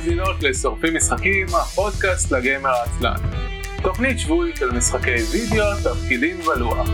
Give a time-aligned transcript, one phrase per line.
[0.00, 3.30] מאזינות לשורפים משחקים, הפודקאסט לגיימר העצלן.
[3.82, 6.88] תוכנית שבועית של משחקי וידאו, תפקידים ולוח.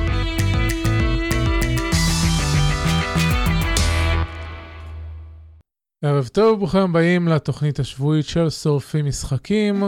[6.05, 9.83] ערב טוב, ברוכים הבאים לתוכנית השבועית של שורפים משחקים,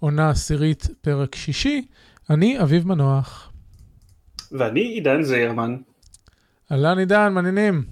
[0.00, 1.86] עונה עשירית, פרק שישי.
[2.30, 3.52] אני אביב מנוח.
[4.52, 5.76] ואני עידן זיירמן.
[6.72, 7.84] אהלן עידן, מעניינים.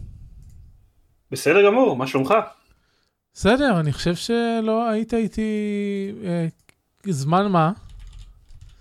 [1.30, 2.34] בסדר גמור, מה שלומך?
[3.34, 5.42] בסדר, אני חושב שלא היית איתי
[6.24, 6.46] אה,
[7.06, 7.72] זמן מה.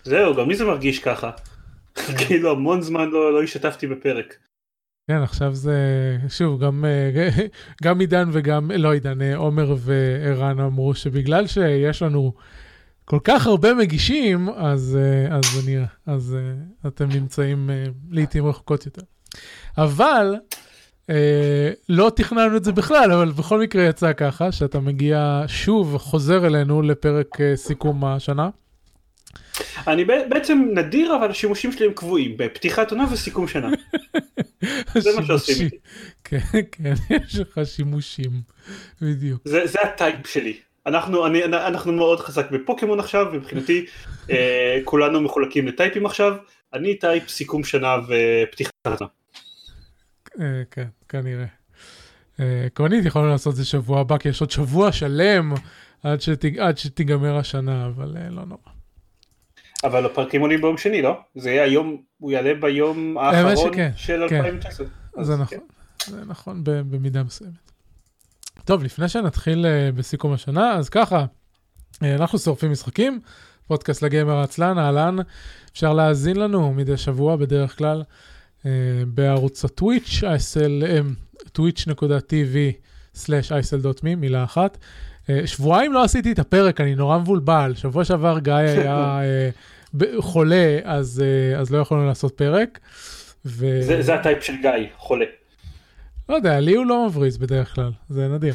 [0.03, 1.31] זהו, גם לי זה מרגיש ככה.
[2.17, 4.35] כאילו המון זמן לא, לא השתתפתי בפרק.
[5.07, 5.77] כן, עכשיו זה,
[6.29, 7.29] שוב, גם, אה,
[7.84, 12.34] גם עידן וגם, לא עידן, אה, עומר וערן אמרו שבגלל שיש לנו
[13.05, 16.38] כל כך הרבה מגישים, אז, אה, אז, אני, אז
[16.88, 17.70] אתם נמצאים
[18.12, 19.01] לעיתים רחוקות יותר.
[19.77, 20.35] אבל
[21.90, 26.82] לא תכננו את זה בכלל, אבל בכל מקרה יצא ככה, שאתה מגיע שוב, חוזר אלינו
[26.82, 28.49] לפרק אה, סיכום השנה.
[29.87, 33.70] אני בעצם נדיר, אבל השימושים שלי הם קבועים, בפתיחת עונה וסיכום שנה.
[34.98, 35.77] זה מה שעושים איתי.
[36.24, 36.37] כן,
[36.71, 36.93] כן,
[37.27, 38.31] יש לך שימושים,
[39.01, 39.41] בדיוק.
[39.46, 40.57] זה, זה הטייפ שלי.
[40.85, 43.85] אנחנו, אני, אנחנו מאוד חזק בפוקימון עכשיו, מבחינתי
[44.29, 46.34] אה, כולנו מחולקים לטייפים עכשיו,
[46.74, 49.07] אני טייפ סיכום שנה ופתיחת עונה.
[50.39, 51.45] אה, כן, כנראה.
[52.39, 55.53] אה, עקרונית יכולנו לעשות את זה שבוע הבא, כי יש עוד שבוע שלם
[56.03, 56.59] עד, שתג...
[56.59, 58.62] עד שתיגמר השנה, אבל אה, לא נורא.
[59.84, 61.20] אבל הפרקים עולים ביום שני, לא?
[61.35, 64.35] זה יהיה היום, הוא יעלה ביום האחרון שכן, של כן.
[64.35, 64.85] 2019.
[65.22, 65.59] זה נכון, כן.
[66.12, 67.72] זה נכון במידה מסוימת.
[68.66, 71.25] טוב, לפני שנתחיל בסיכום השנה, אז ככה,
[72.01, 73.19] אנחנו שורפים משחקים,
[73.68, 75.16] פודקאסט לגיימר העצלן, אהלן,
[75.72, 78.03] אפשר להאזין לנו מדי שבוע בדרך כלל.
[78.66, 78.72] אה,
[79.07, 80.83] בערוץ הטוויץ', ISL,
[81.57, 84.78] twitch.tv/isl.me, מילה אחת.
[85.29, 87.73] אה, שבועיים לא עשיתי את הפרק, אני נורא מבולבל.
[87.75, 89.50] שבוע שעבר גיא היה אה,
[90.19, 91.23] חולה, אז,
[91.57, 92.79] אז לא יכולנו לעשות פרק.
[93.46, 93.81] ו...
[93.81, 95.25] זה, זה הטייפ של גיא, חולה.
[96.29, 98.53] לא יודע, לי הוא לא מבריז בדרך כלל, זה נדיר.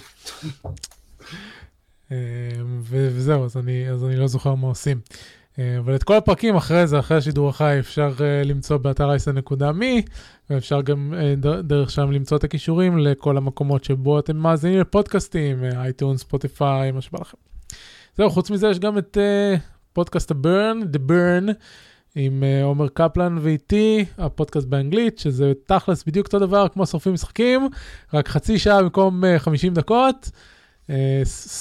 [2.83, 5.01] וזהו, אז אני, אז אני לא זוכר מה עושים.
[5.59, 10.03] אה, אבל את כל הפרקים אחרי זה, אחרי השידור החי, אפשר uh, למצוא באתר אייסן.מי,
[10.51, 16.17] ואפשר גם uh, דרך שם למצוא את הכישורים לכל המקומות שבו אתם מאזינים לפודקאסטים, אייטון,
[16.17, 17.37] ספוטיפיי, מה שבא לכם.
[18.17, 19.19] זהו, חוץ מזה יש גם את
[19.93, 21.53] פודקאסט הברן, The Burn,
[22.15, 27.69] עם עומר קפלן ואיתי, הפודקאסט באנגלית, שזה תכלס בדיוק אותו דבר כמו שורפים משחקים,
[28.15, 30.31] רק חצי שעה במקום uh, 50 דקות.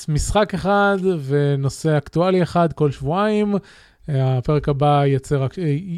[0.07, 3.55] משחק אחד ונושא אקטואלי אחד כל שבועיים.
[4.09, 5.55] הפרק הבא יצא רק,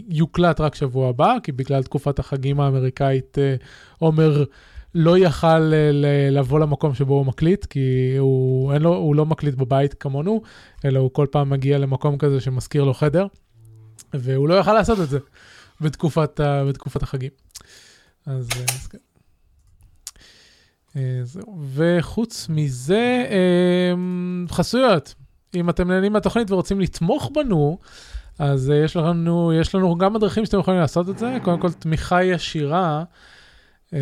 [0.07, 3.55] יוקלט רק שבוע הבא, כי בגלל תקופת החגים האמריקאית אה,
[3.97, 4.43] עומר
[4.95, 5.91] לא יכל אה,
[6.31, 10.41] לבוא למקום שבו הוא מקליט, כי הוא, לו, הוא לא מקליט בבית כמונו,
[10.85, 13.27] אלא הוא כל פעם מגיע למקום כזה שמזכיר לו חדר,
[14.13, 15.19] והוא לא יכל לעשות את זה
[15.81, 16.39] בתקופת,
[16.69, 17.31] בתקופת החגים.
[18.25, 18.97] אז, אה, אז כן.
[21.23, 21.57] זהו.
[21.73, 23.25] וחוץ מזה,
[24.49, 25.15] חסויות.
[25.55, 27.77] אם אתם נהנים מהתוכנית ורוצים לתמוך בנו,
[28.39, 31.37] אז uh, יש לנו, יש לנו גם הדרכים שאתם יכולים לעשות את זה.
[31.43, 33.03] קודם כל, תמיכה ישירה.
[33.89, 33.93] um,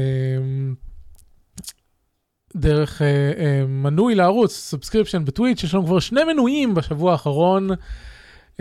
[2.56, 7.70] דרך uh, uh, מנוי לערוץ, subscription ב Twitch, יש לנו כבר שני מנויים בשבוע האחרון,
[7.72, 8.60] um,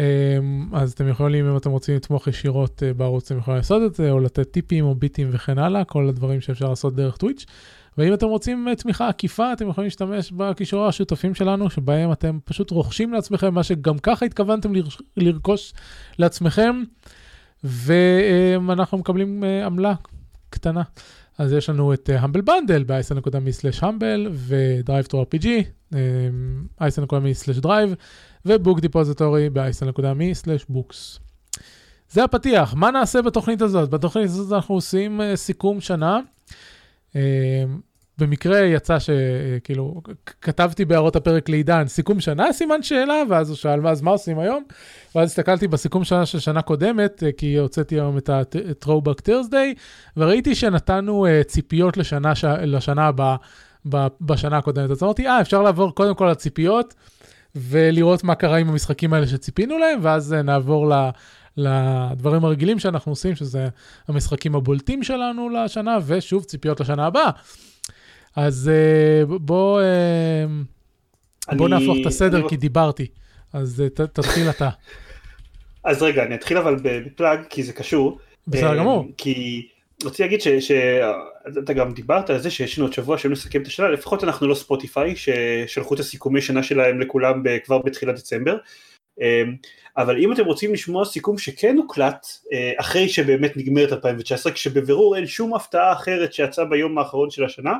[0.72, 4.10] אז אתם יכולים, אם אתם רוצים לתמוך ישירות uh, בערוץ, אתם יכולים לעשות את זה,
[4.10, 7.46] או לתת טיפים או ביטים וכן הלאה, כל הדברים שאפשר לעשות דרך Twitch.
[7.98, 12.70] ואם אתם רוצים אה, תמיכה עקיפה, אתם יכולים להשתמש בקישורי השותפים שלנו, שבהם אתם פשוט
[12.70, 14.72] רוכשים לעצמכם מה שגם ככה התכוונתם
[15.16, 15.72] לרכוש
[16.18, 16.82] לעצמכם,
[17.64, 19.94] ואנחנו מקבלים אה, עמלה
[20.50, 20.82] קטנה.
[21.38, 25.46] אז יש לנו את Humble Bundle ב-isl.me/humble ו- DriveThruRPG,
[26.80, 27.94] isl.me/drive
[28.46, 31.20] ו Book Depository ב-isl.me/books.
[32.10, 33.90] זה הפתיח, מה נעשה בתוכנית הזאת?
[33.90, 36.20] בתוכנית הזאת אנחנו עושים אה, סיכום שנה.
[38.18, 40.02] במקרה יצא שכאילו,
[40.40, 44.64] כתבתי בהערות הפרק לעידן, סיכום שנה, סימן שאלה, ואז הוא שאל, אז מה עושים היום?
[45.14, 49.78] ואז הסתכלתי בסיכום שנה של שנה קודמת, אה, כי הוצאתי היום את ה-Throwback Thursday,
[50.16, 52.32] וראיתי שנתנו uh, ציפיות לשנה.
[52.62, 53.36] לשנה הבאה
[54.20, 54.90] בשנה הקודמת.
[54.90, 56.94] אז אמרתי, אה, אפשר לעבור קודם כל לציפיות,
[57.56, 60.92] ולראות מה קרה עם המשחקים האלה שציפינו להם, ואז נעבור.
[61.56, 63.68] לדברים הרגילים שאנחנו עושים, שזה
[64.08, 67.30] המשחקים הבולטים שלנו לשנה, ושוב ציפיות לשנה הבאה.
[68.36, 68.70] אז
[69.26, 69.84] uh, בוא, uh,
[71.48, 72.48] אני, בוא נהפוך את הסדר, אני...
[72.48, 73.06] כי דיברתי.
[73.52, 74.68] אז uh, ת, תתחיל אתה.
[75.84, 78.18] אז רגע, אני אתחיל אבל בפלאג, כי זה קשור.
[78.48, 79.08] בסדר גמור.
[79.16, 79.68] כי
[80.04, 83.88] רציתי להגיד שאתה גם דיברת על זה שיש לנו עוד שבוע שהם נסכם את השנה,
[83.88, 88.56] לפחות אנחנו לא Spotify ששלחו את הסיכומי שנה שלהם לכולם כבר בתחילת דצמבר.
[89.96, 95.26] אבל אם אתם רוצים לשמוע סיכום שכן הוקלט אה, אחרי שבאמת נגמרת 2019 כשבבירור אין
[95.26, 97.74] שום הפתעה אחרת שיצאה ביום האחרון של השנה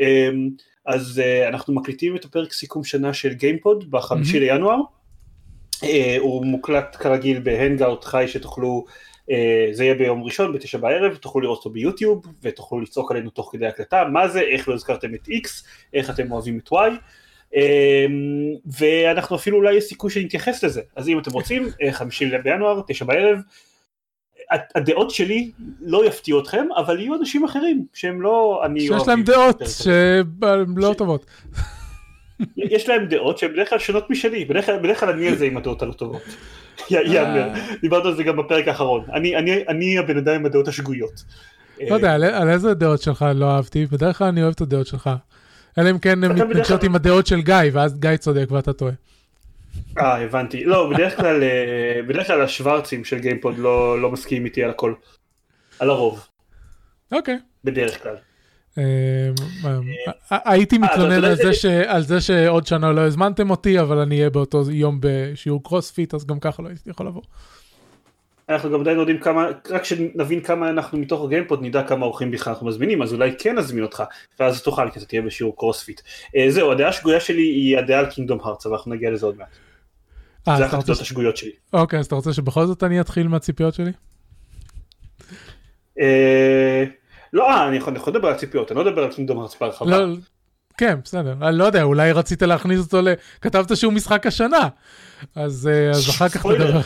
[0.00, 0.50] אמ,
[0.86, 4.40] אז אה, אנחנו מקליטים את הפרק סיכום שנה של GamePod בחמישי mm-hmm.
[4.40, 4.80] לינואר
[5.84, 8.84] אה, הוא מוקלט כרגיל בהנגאוט חי שתוכלו
[9.72, 13.66] זה יהיה ביום ראשון בתשע בערב, תוכלו לראות אותו ביוטיוב ותוכלו לצעוק עלינו תוך כדי
[13.66, 16.76] הקלטה, מה זה, איך לא הזכרתם את X, איך אתם אוהבים את Y,
[18.78, 23.04] ואנחנו אפילו אולי יש סיכוי שנתייחס לזה אז אם אתם רוצים אה, חמישים בינואר תשע
[23.04, 23.38] בערב
[24.74, 25.50] הדעות שלי
[25.80, 30.94] לא יפתיעו אתכם אבל יהיו אנשים אחרים שהם לא אני שיש להם דעות שהן לא
[30.98, 31.26] טובות.
[32.56, 35.44] יש להם דעות שהן בדרך כלל שונות משלי בדרך כלל, בדרך כלל אני על זה
[35.44, 36.22] עם הדעות הלא טובות.
[36.90, 37.48] יאמר
[37.80, 41.24] דיברנו על זה גם בפרק האחרון אני, אני, אני הבן אדם עם הדעות השגויות.
[41.90, 45.10] לא יודע על איזה דעות שלך לא אהבתי בדרך כלל אני אוהב את הדעות שלך.
[45.78, 48.92] אלא אם כן הן מתנגשות עם הדעות של גיא, ואז גיא צודק ואתה טועה.
[49.98, 50.64] אה, הבנתי.
[50.64, 54.94] לא, בדרך כלל, אה, בדרך כלל השוורצים של גיימפוד לא, לא מסכימים איתי על הכל.
[55.78, 56.26] על הרוב.
[57.12, 57.38] אוקיי.
[57.64, 58.16] בדרך כלל.
[58.78, 58.84] אה,
[60.32, 61.24] אה, הייתי מתלונן
[61.86, 66.26] על זה שעוד שנה לא הזמנתם אותי, אבל אני אהיה באותו יום בשיעור קרוספיט, אז
[66.26, 67.22] גם ככה לא הייתי יכול לבוא.
[68.52, 72.30] אנחנו גם עדיין יודעים כמה, רק שנבין כמה אנחנו מתוך ה GamePod נדע כמה אורחים
[72.30, 74.02] בכלל אנחנו מזמינים, אז אולי כן נזמין אותך,
[74.40, 76.00] ואז תוכל, כי אתה תהיה בשיעור קרוספיט.
[76.36, 79.36] אה, זהו, הדעה השגויה שלי היא הדעה על Kingdom Hearts, אבל אנחנו נגיע לזה עוד
[79.38, 79.48] מעט.
[80.48, 81.52] אה, זה החצות השגויות שלי.
[81.72, 83.92] אוקיי, אז אתה רוצה שבכל זאת אני אתחיל מהציפיות שלי?
[86.00, 86.84] אה,
[87.32, 89.90] לא, אני יכול לדבר על ציפיות, אני לא אדבר על קינגדום הארץ בהרחבה.
[89.90, 90.14] לא,
[90.78, 93.08] כן, בסדר, אני לא יודע, אולי רצית להכניס אותו ל...
[93.40, 94.68] כתבת שהוא משחק השנה,
[95.34, 95.68] אז
[96.10, 96.80] אחר כך נדבר.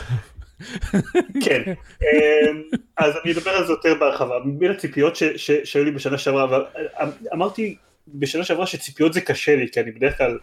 [1.45, 1.61] כן,
[2.01, 2.61] אמ,
[2.97, 5.17] אז אני אדבר על זה יותר בהרחבה, מבין הציפיות
[5.63, 6.65] שהיו לי בשנה שעברה, אבל
[7.01, 7.75] אמ, אמרתי
[8.07, 10.37] בשנה שעברה שציפיות זה קשה לי, כי אני בדרך כלל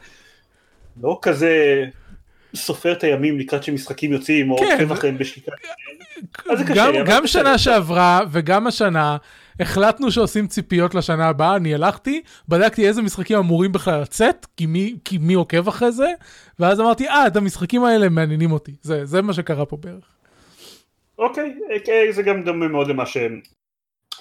[1.03, 1.85] לא כזה
[2.55, 5.53] סופר את הימים לקראת שמשחקים יוצאים, או עוקב אחריהם בשקיקה.
[7.07, 9.17] גם שנה שעברה וגם השנה,
[9.61, 14.97] החלטנו שעושים ציפיות לשנה הבאה, אני הלכתי, בדקתי איזה משחקים אמורים בכלל לצאת, כי מי,
[15.05, 16.09] כי מי עוקב אחרי זה,
[16.59, 18.73] ואז אמרתי, אה, את המשחקים האלה מעניינים אותי.
[18.83, 20.05] זה, זה מה שקרה פה בערך.
[21.19, 23.17] אוקיי, okay, זה גם דומה מאוד למה, ש...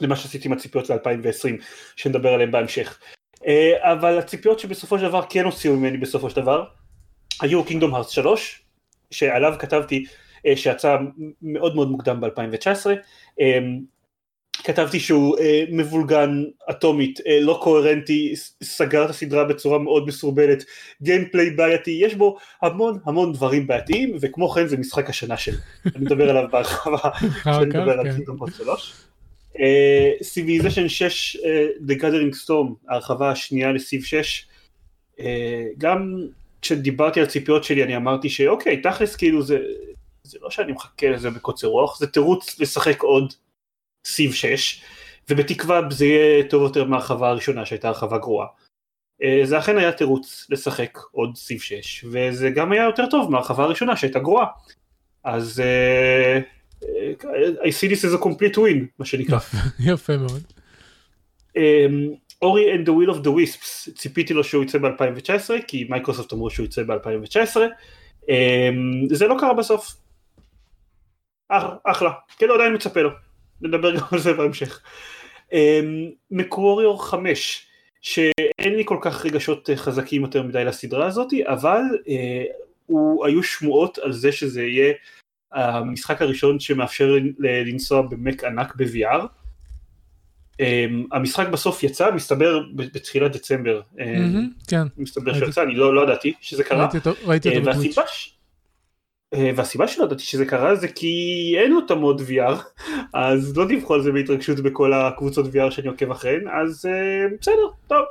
[0.02, 1.64] למה שעשיתי עם הציפיות ל-2020,
[1.96, 3.00] שנדבר עליהן בהמשך.
[3.48, 6.64] אה, אבל הציפיות שבסופו של דבר כן הוציאו ממני בסופו של דבר,
[7.42, 8.62] היו קינגדום הארץ 3,
[9.12, 10.06] שעליו כתבתי
[10.46, 10.98] אה, שיצא
[11.42, 12.86] מאוד מאוד מוקדם ב-2019,
[14.64, 18.34] כתבתי שהוא אה, מבולגן אטומית, אה, לא קוהרנטי,
[18.64, 20.64] סגר את הסדרה בצורה מאוד מסורבלת,
[21.02, 26.06] gameplay בעייתי, יש בו המון המון דברים בעייתיים, וכמו כן זה משחק השנה שלי, אני
[26.06, 27.10] מדבר עליו בהרחבה,
[27.42, 28.94] כשאני מדבר על Kingdom Hearts 3.
[30.24, 31.38] Civilization 6,
[31.88, 34.46] The Gathering Storm, ההרחבה השנייה ל Civ 6,
[35.18, 35.24] uh,
[35.78, 36.16] גם
[36.62, 39.60] כשדיברתי על ציפיות שלי אני אמרתי שאוקיי, תכלס כאילו זה,
[40.24, 43.34] זה לא שאני מחכה לזה בקוצר רוח, זה תירוץ לשחק עוד
[44.06, 44.82] סיב 6
[45.30, 48.48] ובתקווה זה יהיה טוב יותר מהרחבה הראשונה שהייתה הרחבה גרועה.
[49.24, 53.64] אה, זה אכן היה תירוץ לשחק עוד סיב 6 וזה גם היה יותר טוב מהרחבה
[53.64, 54.46] הראשונה שהייתה גרועה.
[55.24, 56.86] אז uh,
[57.62, 59.40] I see this as a complete win מה שנקרא.
[59.80, 60.44] יפה מאוד.
[62.42, 66.50] אורי and the will of the wisps ציפיתי לו שהוא יצא ב-2019 כי מייקרוסופט אמרו
[66.50, 67.58] שהוא יצא ב-2019
[69.12, 69.96] זה לא קרה בסוף.
[71.84, 73.10] אחלה, כאילו עדיין מצפה לו.
[73.64, 74.80] נדבר גם על זה בהמשך.
[76.32, 77.66] מקווריור אמ, 5,
[78.02, 82.44] שאין לי כל כך רגשות אה, חזקים יותר מדי לסדרה הזאת, אבל אה,
[82.86, 84.94] הוא, היו שמועות על זה שזה יהיה
[85.54, 89.22] המשחק הראשון שמאפשר לנסוע במק ענק ב-VR.
[89.22, 89.26] Um,
[90.60, 94.84] אמ, המשחק בסוף יצא, מסתבר בתחילת דצמבר, mm-hmm, כן.
[94.98, 98.08] מסתבר שיצא, אני לא, לא ידעתי שזה קרה, ראיתי אותו, ראיתי אותו uh, והסיבה, אה,
[99.56, 102.56] והסיבה שלא ידעתי שזה קרה זה כי אין לו את ה mode VR
[103.14, 107.68] אז לא דיווחו על זה בהתרגשות בכל הקבוצות VR שאני עוקב אחריהן אז uh, בסדר
[107.88, 108.06] טוב.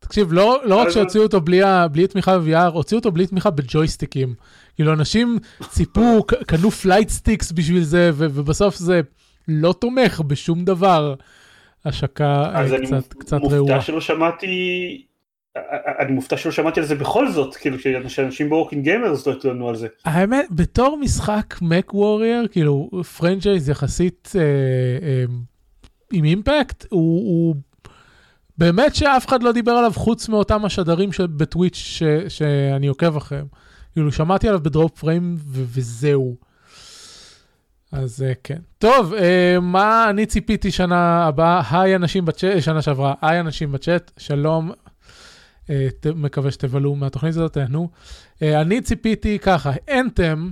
[0.00, 1.60] תקשיב לא, לא רק שהוציאו אותו בלי,
[1.92, 4.34] בלי תמיכה ב-VR הוציאו אותו בלי תמיכה בג'ויסטיקים
[4.74, 9.00] כאילו אנשים ציפו קנו flight sticks בשביל זה ובסוף זה
[9.48, 11.14] לא תומך בשום דבר.
[11.84, 13.50] השקה אה, קצת, קצת רעועה.
[13.50, 15.06] אז אני מופתע שלא שמעתי
[15.98, 17.76] אני מופתע שלא שמעתי על זה בכל זאת, כאילו
[18.08, 19.88] שאנשים ב Working Gamers לא התלוננו על זה.
[20.04, 25.24] האמת, בתור משחק MechWarrior, כאילו franchise יחסית אה, אה,
[26.12, 27.54] עם impact, הוא, הוא
[28.58, 33.46] באמת שאף אחד לא דיבר עליו חוץ מאותם השדרים ב Twitch שאני עוקב אחריהם.
[33.92, 36.36] כאילו שמעתי עליו ב Dropped Frames וזהו.
[37.92, 38.58] אז uh, כן.
[38.78, 39.16] טוב, uh,
[39.60, 41.62] מה אני ציפיתי שנה הבאה?
[41.70, 44.70] היי אנשים בצ'אט, שנה שעברה, היי אנשים בצ'אט, שלום.
[45.68, 45.70] Uh,
[46.00, 47.88] ת, מקווה שתבלו מהתוכנית הזאת, תהנו.
[48.34, 50.50] Uh, אני ציפיתי ככה, אנתם,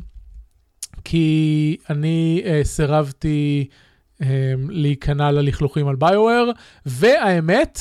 [1.05, 3.69] כי אני uh, סירבתי
[4.69, 6.51] להיכנע ללכלוכים על ביואר,
[6.87, 7.79] והאמת,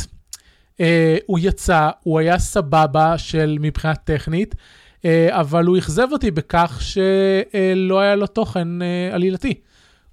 [0.74, 0.82] uh,
[1.26, 4.56] הוא יצא, הוא היה סבבה של מבחינה טכנית.
[5.06, 9.54] אה, אבל הוא אכזב אותי בכך שלא היה לו תוכן אה, עלילתי.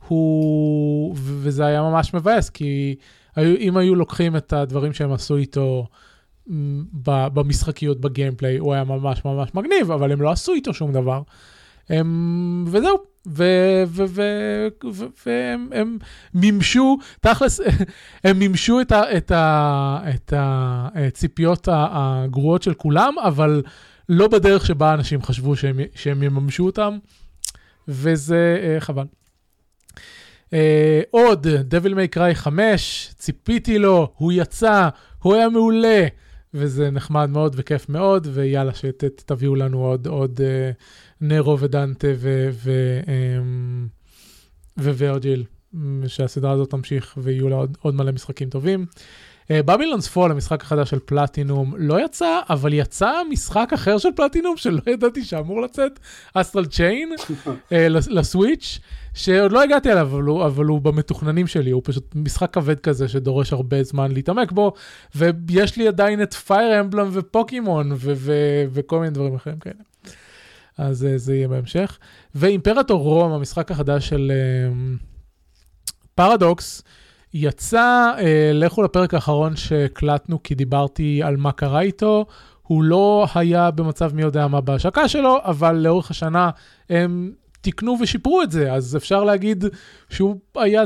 [0.09, 2.97] הוא, וזה היה ממש מבאס, כי
[3.39, 5.87] אם היו לוקחים את הדברים שהם עשו איתו
[7.05, 11.23] במשחקיות, בגיימפליי, הוא היה ממש ממש מגניב, אבל הם לא עשו איתו שום דבר.
[11.89, 12.97] הם, וזהו,
[15.27, 15.99] והם
[16.35, 17.61] מימשו, תכלס,
[18.25, 23.63] הם מימשו את, ה, את, ה, את הציפיות הגרועות של כולם, אבל
[24.09, 26.99] לא בדרך שבה אנשים חשבו שהם, שהם יממשו אותם,
[27.89, 29.05] וזה uh, חבל.
[30.47, 30.55] Uh,
[31.11, 36.07] עוד, Devil May Cry 5, ציפיתי לו, הוא יצא, הוא היה מעולה,
[36.55, 40.75] וזה נחמד מאוד וכיף מאוד, ויאללה, שתביאו לנו עוד, עוד uh,
[41.21, 42.09] נרו ודנטה
[44.79, 45.45] וורג'יל,
[46.07, 48.87] שהסדרה הזאת תמשיך ויהיו לה עוד, עוד מלא משחקים טובים.
[49.61, 54.81] Babylon's Fall, המשחק החדש של פלטינום, לא יצא, אבל יצא משחק אחר של פלטינום שלא
[54.87, 55.99] ידעתי שאמור לצאת,
[56.35, 57.15] Astral Chain,
[58.17, 58.79] ל Switch,
[59.15, 63.09] שעוד לא הגעתי אליו, אבל הוא, אבל הוא במתוכננים שלי, הוא פשוט משחק כבד כזה
[63.09, 64.73] שדורש הרבה זמן להתעמק בו,
[65.15, 67.93] ויש לי עדיין את Fire Emblem ופוקימון
[68.73, 69.75] וכל מיני דברים אחרים כאלה.
[70.79, 71.99] אז uh, זה יהיה בהמשך.
[72.35, 74.33] ו Imperator Rome, המשחק החדש של
[76.15, 77.02] פרדוקס, uh,
[77.35, 82.27] יצא, אה, לכו לפרק האחרון שהקלטנו כי דיברתי על מה קרה איתו.
[82.63, 86.51] הוא לא היה במצב מי יודע מה בהשקה שלו, אבל לאורך השנה
[86.91, 89.65] הם תיקנו ושיפרו את זה, אז אפשר להגיד
[90.09, 90.83] שהוא היה,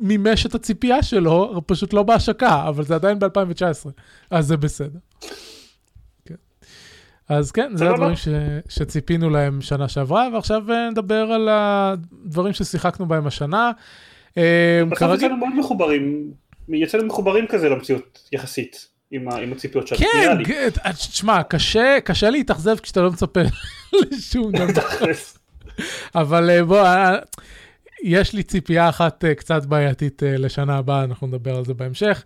[0.00, 3.90] מימש את הציפייה שלו, פשוט לא בהשקה, אבל זה עדיין ב-2019,
[4.30, 4.98] אז זה בסדר.
[6.24, 6.34] כן.
[7.28, 8.28] אז כן, זה הדברים ש,
[8.68, 13.70] שציפינו להם שנה שעברה, ועכשיו אה, נדבר על הדברים ששיחקנו בהם השנה.
[14.38, 16.32] אה, בסוף יצאנו מאוד מחוברים,
[16.68, 18.90] יצאנו מחוברים כזה למציאות יחסית.
[19.12, 19.98] עם, הציפיות שלך.
[19.98, 20.38] כן,
[20.92, 23.40] תשמע, קשה, קשה להתאכזב כשאתה לא מצפה
[24.10, 25.12] לשום דבר.
[26.14, 27.18] אבל אה, בוא, אה,
[28.02, 32.24] יש לי ציפייה אחת קצת בעייתית לשנה הבאה, אנחנו נדבר על זה בהמשך.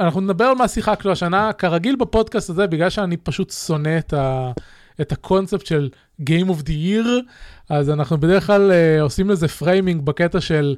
[0.00, 4.52] אנחנו נדבר על מה שיחקנו השנה, כרגיל בפודקאסט הזה, בגלל שאני פשוט שונא את, ה,
[5.00, 5.88] את הקונספט של
[6.20, 7.08] Game of the Year,
[7.70, 10.76] אז אנחנו בדרך כלל uh, עושים לזה framing בקטע של,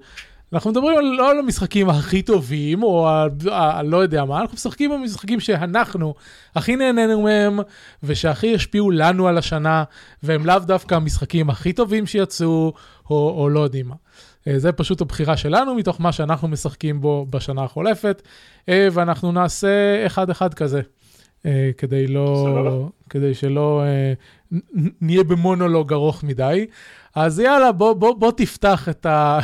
[0.52, 4.90] אנחנו מדברים על, לא על המשחקים הכי טובים, או על, לא יודע מה, אנחנו משחקים
[4.90, 6.14] במשחקים שאנחנו
[6.54, 7.58] הכי נהנינו מהם,
[8.02, 9.84] ושהכי ישפיעו לנו על השנה,
[10.22, 12.72] והם לאו דווקא המשחקים הכי טובים שיצאו,
[13.10, 13.94] או, או לא יודעים מה.
[13.94, 18.22] Uh, זה פשוט הבחירה שלנו מתוך מה שאנחנו משחקים בו בשנה החולפת,
[18.60, 20.80] uh, ואנחנו נעשה אחד-אחד כזה.
[21.42, 23.82] Uh, כדי לא, כדי שלא
[24.52, 24.56] uh,
[25.00, 26.66] נהיה במונולוג ארוך מדי.
[27.14, 29.38] אז יאללה, בוא, בוא, בוא תפתח את, ה...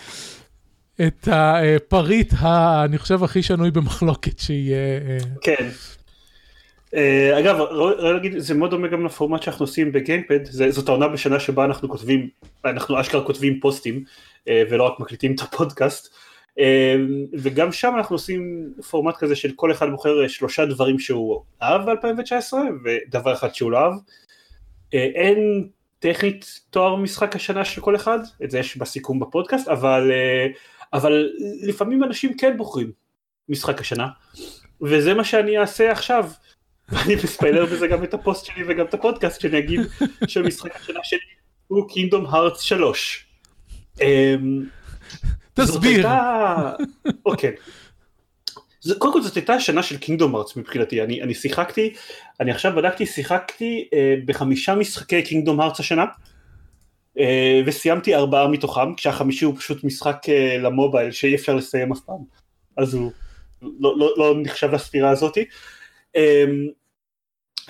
[1.06, 2.84] את הפריט, ה...
[2.84, 4.76] אני חושב, הכי שנוי במחלוקת שיהיה.
[4.76, 5.18] אה.
[5.40, 5.68] כן.
[7.38, 7.58] אגב,
[8.36, 10.38] זה מאוד דומה גם לפורמט שאנחנו עושים בגיימפד,
[10.70, 12.28] זאת העונה בשנה שבה אנחנו כותבים,
[12.64, 14.04] אנחנו אשכרה כותבים פוסטים,
[14.46, 16.14] ולא רק מקליטים את הפודקאסט,
[17.38, 22.52] וגם שם אנחנו עושים פורמט כזה של כל אחד בוחר שלושה דברים שהוא אהב ב-2019,
[22.84, 23.92] ודבר אחד שהוא לא אהב.
[23.92, 25.68] Uh, אין
[26.00, 30.46] טכנית תואר משחק השנה של כל אחד, את זה יש בסיכום בפודקאסט, אבל, אה,
[30.92, 31.28] אבל
[31.62, 32.92] לפעמים אנשים כן בוחרים
[33.48, 34.08] משחק השנה,
[34.82, 36.30] וזה מה שאני אעשה עכשיו.
[36.92, 39.80] ואני מספיילר בזה גם את הפוסט שלי וגם את הפודקאסט שאני אגיד
[40.26, 41.18] שמשחק השנה שלי
[41.66, 43.26] הוא קינדום הארץ 3.
[45.62, 46.06] תסביר.
[47.26, 47.52] אוקיי.
[48.80, 51.94] זה, קודם כל זאת הייתה שנה של קינגדום ארץ מבחינתי, אני, אני שיחקתי,
[52.40, 56.04] אני עכשיו בדקתי, שיחקתי אה, בחמישה משחקי קינגדום ארץ השנה,
[57.18, 62.24] אה, וסיימתי ארבעה מתוכם, כשהחמישי הוא פשוט משחק אה, למובייל שאי אפשר לסיים אף פעם,
[62.76, 63.12] אז הוא
[63.62, 65.44] לא, לא, לא נחשב לספירה הזאתי.
[66.16, 66.44] אה,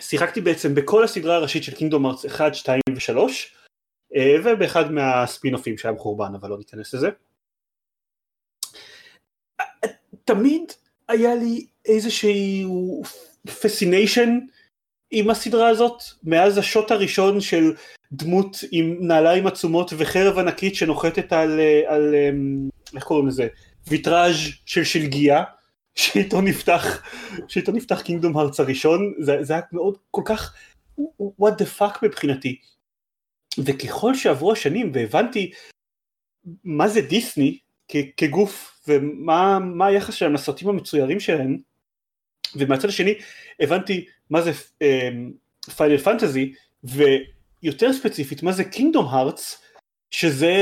[0.01, 3.19] שיחקתי בעצם בכל הסדרה הראשית של קינגדום ארץ 1, 2 ו-3,
[4.17, 7.11] אה, ובאחד מהספינופים שהיה מחורבן, אבל לא ניכנס לזה.
[10.35, 10.63] תמיד
[11.09, 13.03] היה לי איזשהו
[13.61, 14.39] פסיניישן
[15.11, 17.75] עם הסדרה הזאת, מאז השוט הראשון של
[18.13, 23.49] דמות עם נעליים עצומות וחרב ענקית שנוחתת על, על אמ, איך קוראים לזה,
[23.89, 25.45] ויטראז' של שלגיה,
[25.95, 27.03] שאיתו נפתח,
[27.49, 30.55] שאיתו נפתח קינגדום הארץ הראשון, זה, זה היה מאוד כל כך
[31.19, 32.59] what the fuck מבחינתי.
[33.59, 35.51] וככל שעברו השנים והבנתי
[36.65, 37.59] מה זה דיסני
[38.17, 41.59] כגוף ומה היחס שלהם לסרטים המצוירים שלהם
[42.57, 43.15] ומהצד השני
[43.61, 44.53] הבנתי מה זה
[45.77, 46.53] פיינל uh, פנטזי
[46.85, 49.63] ויותר ספציפית מה זה קינגדום הארטס
[50.11, 50.55] שזה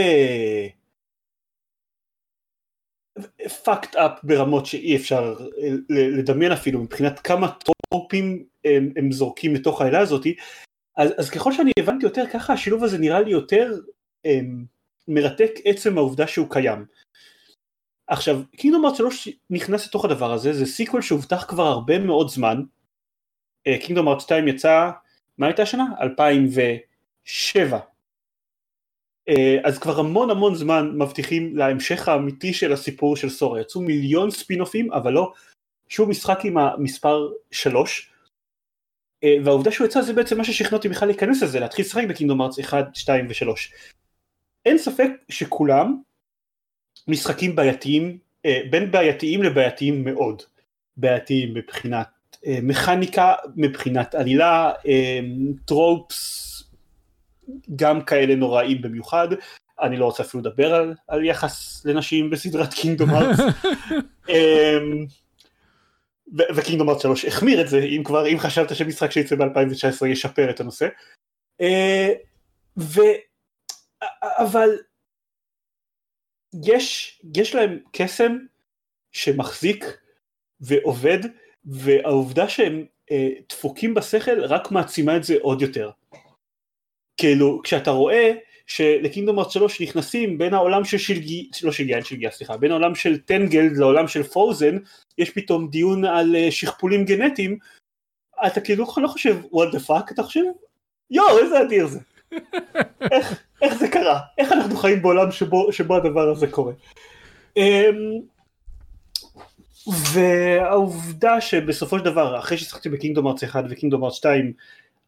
[3.42, 7.52] fucked up ברמות שאי אפשר אה, לדמיין אפילו מבחינת כמה
[7.90, 10.36] טרופים הם, הם זורקים לתוך העלילה הזאתי
[10.96, 13.74] אז, אז ככל שאני הבנתי יותר ככה השילוב הזה נראה לי יותר
[14.24, 14.64] הם,
[15.08, 16.84] מרתק עצם העובדה שהוא קיים.
[18.08, 22.62] עכשיו Kingdom Hearts 3 נכנס לתוך הדבר הזה זה sequel שהובטח כבר הרבה מאוד זמן.
[23.80, 24.90] Kingdom Hearts 2 יצא
[25.38, 25.84] מה הייתה השנה?
[26.00, 27.78] 2007
[29.28, 34.30] אה, אז כבר המון המון זמן מבטיחים להמשך האמיתי של הסיפור של סורה יצאו מיליון
[34.30, 35.32] ספינופים אבל לא.
[35.88, 38.10] שום משחק עם המספר 3
[39.24, 42.42] אה, והעובדה שהוא יצא זה בעצם מה ששכנע אותי בכלל להיכנס לזה להתחיל לשחק בקינגדום
[42.42, 43.50] ארץ 1, 2 ו-3
[44.64, 46.00] אין ספק שכולם
[47.08, 50.42] משחקים בעייתיים אה, בין בעייתיים לבעייתיים מאוד
[50.96, 52.08] בעייתיים מבחינת
[52.62, 54.72] מכניקה מבחינת עלילה
[55.64, 56.48] טרופס
[57.76, 59.28] גם כאלה נוראים במיוחד,
[59.80, 63.38] אני לא רוצה אפילו לדבר על, על יחס לנשים בסדרת קינגדום ארץ.
[66.56, 70.60] וקינגדום ארץ 3 החמיר את זה, אם כבר, אם חשבת שמשחק שיצא ב-2019 ישפר את
[70.60, 70.88] הנושא.
[71.60, 72.12] אה,
[72.78, 73.00] ו...
[74.22, 74.68] אבל
[76.64, 78.38] יש, יש להם קסם
[79.12, 79.84] שמחזיק
[80.60, 81.18] ועובד,
[81.64, 85.90] והעובדה שהם אה, דפוקים בשכל רק מעצימה את זה עוד יותר.
[87.16, 88.32] כאילו כשאתה רואה
[88.66, 92.94] שלקינגדום ארץ 3 נכנסים בין העולם של שלגי, לא שלגי, אין שלגיה סליחה, בין העולם
[92.94, 94.76] של טנגלד לעולם של פרוזן,
[95.18, 97.58] יש פתאום דיון על uh, שכפולים גנטיים,
[98.46, 100.42] אתה כאילו לא חושב what the fuck, אתה חושב
[101.10, 101.98] יואו איזה אדיר זה,
[103.12, 106.72] איך, איך זה קרה, איך אנחנו חיים בעולם שבו, שבו הדבר הזה קורה.
[107.58, 107.62] Um,
[110.12, 114.52] והעובדה שבסופו של דבר אחרי ששחקתי ב Kingdom Hearts 1 ו Kingdom Hearts 2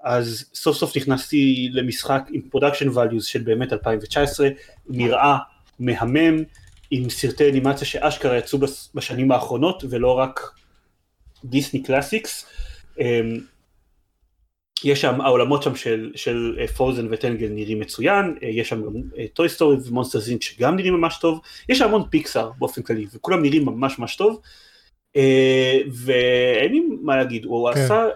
[0.03, 4.49] אז סוף סוף נכנסתי למשחק עם production values של באמת 2019,
[4.89, 5.39] נראה
[5.79, 6.43] מהמם,
[6.91, 8.59] עם סרטי אנימציה שאשכרה יצאו
[8.95, 10.41] בשנים האחרונות ולא רק
[11.45, 12.47] דיסני classics.
[14.85, 18.93] יש שם, העולמות שם של, של פרוזן וטנגלד נראים מצוין, אה, יש שם גם
[19.33, 23.43] טוי סטורי ומונסטר זינק שגם נראים ממש טוב, יש שם המון פיקסאר באופן כללי וכולם
[23.43, 24.41] נראים ממש ממש טוב,
[25.17, 27.81] אה, ואין לי מה להגיד, הוא כן.
[27.81, 28.09] עשה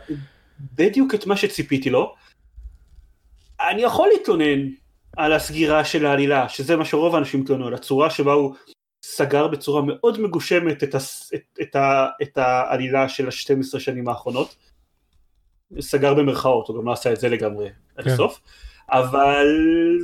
[0.74, 2.14] בדיוק את מה שציפיתי לו.
[3.60, 4.68] אני יכול להתלונן
[5.16, 8.54] על הסגירה של העלילה, שזה מה שרוב האנשים התלוננו, על הצורה שבה הוא
[9.04, 14.56] סגר בצורה מאוד מגושמת את, הס, את, את, ה, את העלילה של ה-12 שנים האחרונות.
[15.80, 18.10] סגר במרכאות, הוא גם לא עשה את זה לגמרי עד כן.
[18.10, 18.40] הסוף.
[18.90, 19.46] אבל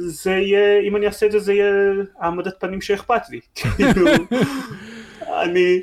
[0.06, 1.72] זה יהיה, אם אני אעשה את זה, זה יהיה
[2.18, 3.40] העמדת פנים שאכפת לי.
[3.76, 4.06] כאילו,
[5.42, 5.83] אני...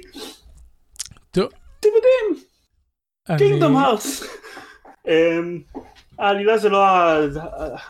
[1.80, 2.44] אתם יודעים,
[3.38, 4.24] קינגדום הארס.
[5.08, 5.62] אמ,
[6.20, 6.86] העלילה זה לא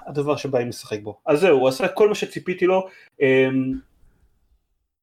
[0.07, 1.19] הדבר שבאים לשחק בו.
[1.25, 2.87] אז זהו, הוא עשה כל מה שציפיתי לו,
[3.21, 3.73] אמ,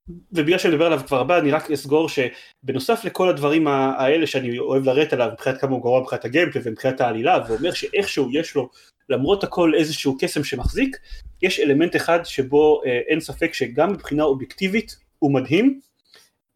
[0.09, 4.85] ובגלל שאני מדבר עליו כבר הרבה, אני רק אסגור שבנוסף לכל הדברים האלה שאני אוהב
[4.85, 8.71] לרדת עליו, מבחינת כמה הוא גרוע מבחינת הגיימפלי ומבחינת העלילה, ואומר שאיכשהו יש לו,
[9.09, 10.97] למרות הכל איזשהו קסם שמחזיק,
[11.43, 15.81] יש אלמנט אחד שבו אה, אין ספק שגם מבחינה אובייקטיבית הוא מדהים,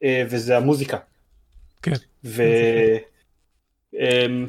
[0.03, 0.99] אה, וזה המוזיקה.
[1.83, 1.93] כן.
[2.25, 2.43] ו...
[3.95, 4.47] אמ,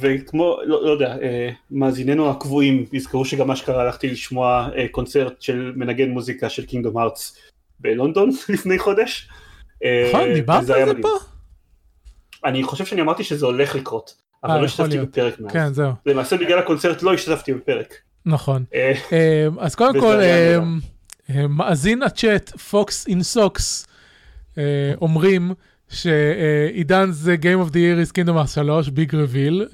[0.00, 5.72] וכמו, לא, לא יודע, אה, מאזיננו הקבועים יזכרו שגם אשכרה הלכתי לשמוע אה, קונצרט של
[5.76, 7.38] מנגן מוזיקה של קינגדום הארטס
[7.80, 9.28] בלונדון לפני חודש.
[9.84, 11.08] אה, נכון, דיברת על זה פה?
[12.44, 15.52] אני חושב שאני אמרתי שזה הולך לקרות, אבל לא השתתפתי בפרק מאז.
[15.52, 15.92] כן, זהו.
[16.06, 17.94] למעשה בגלל הקונצרט לא השתתפתי בפרק.
[18.26, 18.64] נכון.
[19.58, 20.16] אז קודם כל,
[21.48, 23.86] מאזין הצ'אט, Fox in Socks,
[25.00, 25.52] אומרים,
[25.88, 29.66] שעידן זה Game of the Year is Kingdom Hearts 3, big reveal,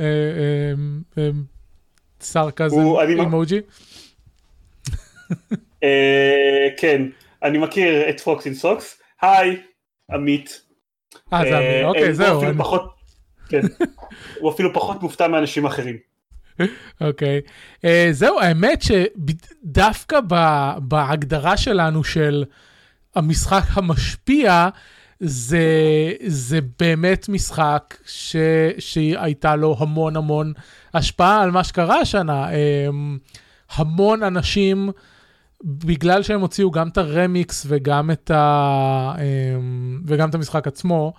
[2.21, 3.61] sarcasm emoji.
[6.77, 7.03] כן,
[7.43, 9.61] אני מכיר את Fox in Socks, היי,
[10.11, 10.63] עמית.
[11.33, 12.41] אה, זה עמית, אוקיי, זהו.
[13.49, 13.61] כן,
[14.41, 15.97] הוא אפילו פחות מופתע מאנשים אחרים.
[17.01, 17.41] אוקיי,
[18.13, 20.21] זהו, האמת שדווקא
[20.79, 22.45] בהגדרה שלנו של
[23.15, 24.69] המשחק המשפיע,
[25.21, 25.63] זה,
[26.27, 28.37] זה באמת משחק ש,
[28.79, 30.53] שהייתה לו המון המון
[30.95, 32.49] השפעה על מה שקרה השנה.
[32.51, 33.19] אמ,
[33.71, 34.91] המון אנשים,
[35.65, 41.13] בגלל שהם הוציאו גם את הרמיקס וגם את, ה, אמ, וגם את המשחק עצמו,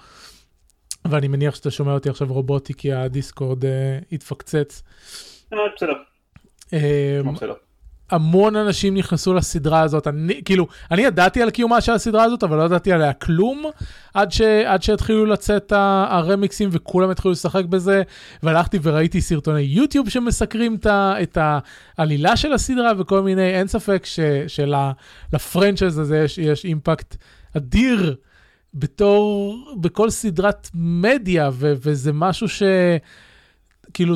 [1.05, 3.67] ואני מניח שאתה שומע אותי עכשיו רובוטי כי הדיסקורד uh,
[4.11, 4.83] התפקצץ.
[6.73, 6.79] אה,
[7.35, 7.53] בסדר.
[8.11, 12.57] המון אנשים נכנסו לסדרה הזאת, אני, כאילו, אני ידעתי על קיומה של הסדרה הזאת, אבל
[12.57, 13.63] לא ידעתי עליה כלום,
[14.13, 18.01] עד, ש, עד שהתחילו לצאת הרמיקסים וכולם התחילו לשחק בזה,
[18.43, 21.37] והלכתי וראיתי סרטוני יוטיוב שמסקרים את
[21.97, 24.05] העלילה של הסדרה וכל מיני, אין ספק
[24.47, 27.15] שלפרנצ'ייז הזה יש, יש אימפקט
[27.57, 28.15] אדיר.
[28.73, 32.63] בתור, בכל סדרת מדיה, ו, וזה משהו ש...
[33.93, 34.15] כאילו,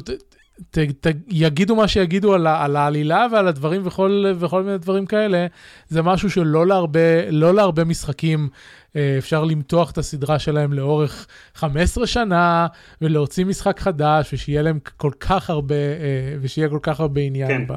[0.72, 5.48] ת, ת, יגידו מה שיגידו על, על העלילה ועל הדברים וכל, וכל מיני דברים כאלה,
[5.89, 8.50] זה משהו שלא להרבה, לא להרבה משחקים
[8.96, 12.68] אה, אפשר למתוח את הסדרה שלהם לאורך 15 שנה,
[13.02, 17.65] ולהוציא משחק חדש, ושיהיה להם כל כך הרבה, אה, ושיהיה כל כך הרבה עניין כן.
[17.68, 17.74] ב,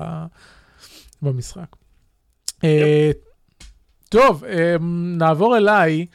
[1.22, 1.76] במשחק.
[2.64, 3.10] אה,
[4.08, 4.44] טוב,
[5.18, 6.06] נעבור אליי.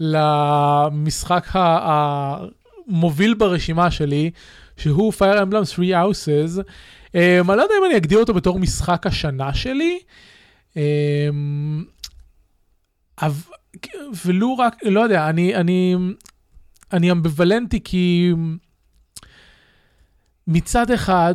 [0.00, 4.30] למשחק המוביל ברשימה שלי,
[4.78, 6.58] שהוא Fire Emblem 3 Houses.
[6.58, 9.98] Um, אני לא יודע אם אני אגדיר אותו בתור משחק השנה שלי.
[10.74, 10.78] Um,
[14.26, 15.96] ולו רק, לא יודע, אני, אני,
[16.92, 18.32] אני אמביוולנטי כי
[20.46, 21.34] מצד אחד,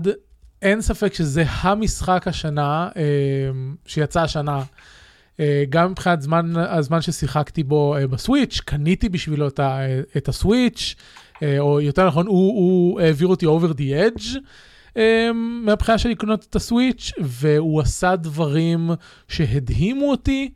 [0.61, 2.97] אין ספק שזה המשחק השנה, um,
[3.85, 4.63] שיצא השנה,
[5.39, 9.59] אה, גם מבחינת זמן, הזמן ששיחקתי בו אה, בסוויץ', קניתי בשבילו את,
[10.17, 10.95] את הסוויץ',
[11.59, 14.37] או יותר נכון, הוא, הוא העביר אותי over the edge.
[15.33, 18.89] מהבחינה של לקנות את הסוויץ', והוא עשה דברים
[19.27, 20.49] שהדהימו אותי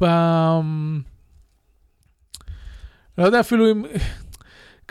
[0.00, 0.04] ב...
[3.18, 3.84] לא יודע אפילו אם...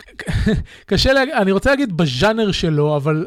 [0.86, 3.26] קשה להגיד, אני רוצה להגיד בז'אנר שלו, אבל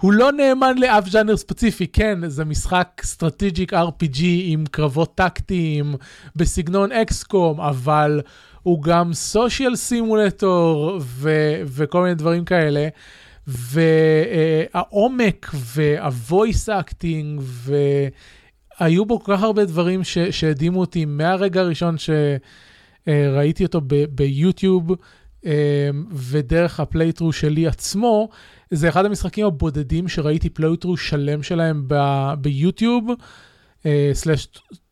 [0.00, 5.94] הוא לא נאמן לאף ז'אנר ספציפי, כן, זה משחק strategic RPG עם קרבות טקטיים
[6.36, 8.20] בסגנון אקסקום, אבל
[8.62, 10.98] הוא גם social simulator
[11.64, 12.88] וכל מיני דברים כאלה.
[13.46, 17.42] והעומק וה voice acting
[18.80, 21.96] והיו בו כל כך הרבה דברים שהדהימו אותי מהרגע הראשון
[23.06, 23.80] שראיתי אותו
[24.10, 24.90] ביוטיוב
[26.12, 28.28] ודרך ה playthrough שלי עצמו,
[28.70, 31.88] זה אחד המשחקים הבודדים שראיתי playthrough שלם שלהם
[32.40, 33.08] ביוטיוב,
[34.12, 34.48] slash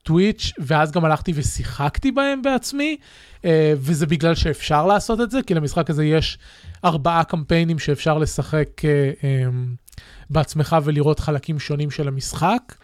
[0.07, 2.97] טוויץ', ואז גם הלכתי ושיחקתי בהם בעצמי,
[3.37, 3.45] uh,
[3.77, 6.39] וזה בגלל שאפשר לעשות את זה, כי למשחק הזה יש
[6.85, 8.83] ארבעה קמפיינים שאפשר לשחק uh,
[9.21, 12.75] um, בעצמך ולראות חלקים שונים של המשחק.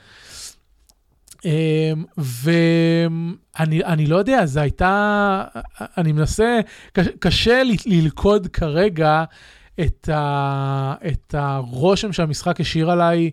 [1.38, 1.44] Um,
[3.58, 5.44] ואני לא יודע, זה הייתה,
[5.98, 6.60] אני מנסה,
[7.18, 9.24] קשה ללכוד כרגע
[9.80, 13.30] את, ה, את הרושם שהמשחק השאיר עליי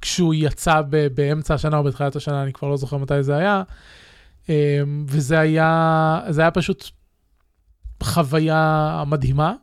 [0.00, 3.62] כשהוא יצא ב, באמצע השנה או בתחילת השנה, אני כבר לא זוכר מתי זה היה.
[4.48, 6.90] אמ, וזה היה, זה היה פשוט
[8.02, 9.54] חוויה מדהימה.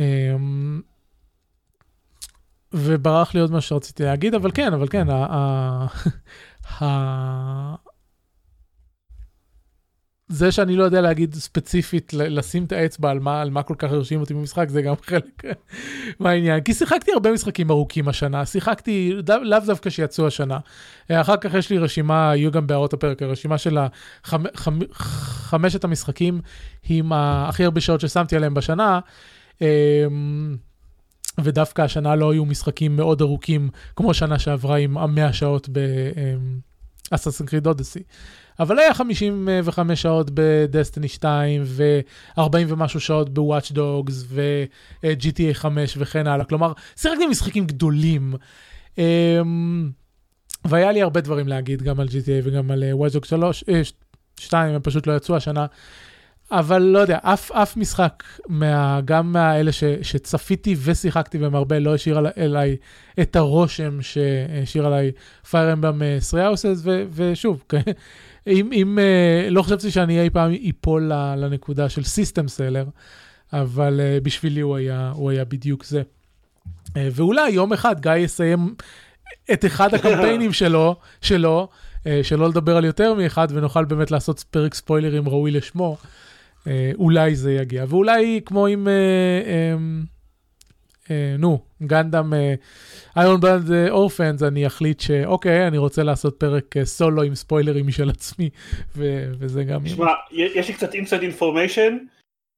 [0.00, 0.80] אמ,
[2.72, 5.86] וברח לי עוד מה שרציתי להגיד, אבל כן, אבל כן, ה,
[10.30, 13.92] זה שאני לא יודע להגיד ספציפית, לשים את האצבע על מה, על מה כל כך
[13.92, 15.44] הרשים אותי במשחק, זה גם חלק
[16.20, 16.60] מהעניין.
[16.60, 19.12] כי שיחקתי הרבה משחקים ארוכים השנה, שיחקתי
[19.42, 20.58] לאו דווקא שיצאו השנה.
[21.10, 26.40] אחר כך יש לי רשימה, יהיו גם בהערות הפרק, הרשימה של החמ, חמ, חמשת המשחקים
[26.88, 29.00] עם הכי הרבה שעות ששמתי עליהם בשנה.
[29.60, 30.56] אמ,
[31.40, 35.68] ודווקא השנה לא היו משחקים מאוד ארוכים, כמו שנה שעברה עם המאה שעות
[37.10, 38.02] באססן קריד אודסי.
[38.60, 46.44] אבל היה 55 שעות בדסטיני 2 ו-40 ומשהו שעות בוואץ' דוגס ו-GTA 5 וכן הלאה.
[46.44, 48.34] כלומר, שיחקתי משחקים גדולים.
[48.98, 49.90] אמ,
[50.64, 53.64] והיה לי הרבה דברים להגיד גם על GTA וגם על וואץ' דוגס 3,
[54.40, 55.66] 2, הם פשוט לא יצאו השנה.
[56.52, 61.94] אבל לא יודע, אף, אף משחק, מה, גם מהאלה ש, שצפיתי ושיחקתי בהם הרבה, לא
[61.94, 62.76] השאיר אליי
[63.20, 65.12] את הרושם שהשאיר עליי
[65.50, 67.64] Fire Emblem 3 Houses, ושוב,
[68.46, 72.84] אם, אם uh, לא חשבתי שאני אי פעם איפול לנקודה של סיסטם סלר,
[73.52, 76.02] אבל uh, בשבילי הוא היה, הוא היה בדיוק זה.
[76.88, 78.74] Uh, ואולי יום אחד גיא יסיים
[79.52, 81.68] את אחד הקמפיינים שלו, שלו,
[82.22, 85.96] שלא לדבר על יותר מאחד, ונוכל באמת לעשות פרק ספוילרים ראוי לשמו.
[86.64, 87.84] Uh, אולי זה יגיע.
[87.88, 88.86] ואולי כמו עם...
[88.86, 89.46] Uh,
[89.76, 90.06] um,
[91.10, 92.32] אה, נו, גנדאם
[93.16, 98.10] איירון בלד אורפנס, אני אחליט שאוקיי, אני רוצה לעשות פרק uh, סולו עם ספוילרים משל
[98.10, 98.50] עצמי,
[98.96, 99.84] ו- וזה גם...
[99.84, 101.98] תשמע, יש לי קצת inside information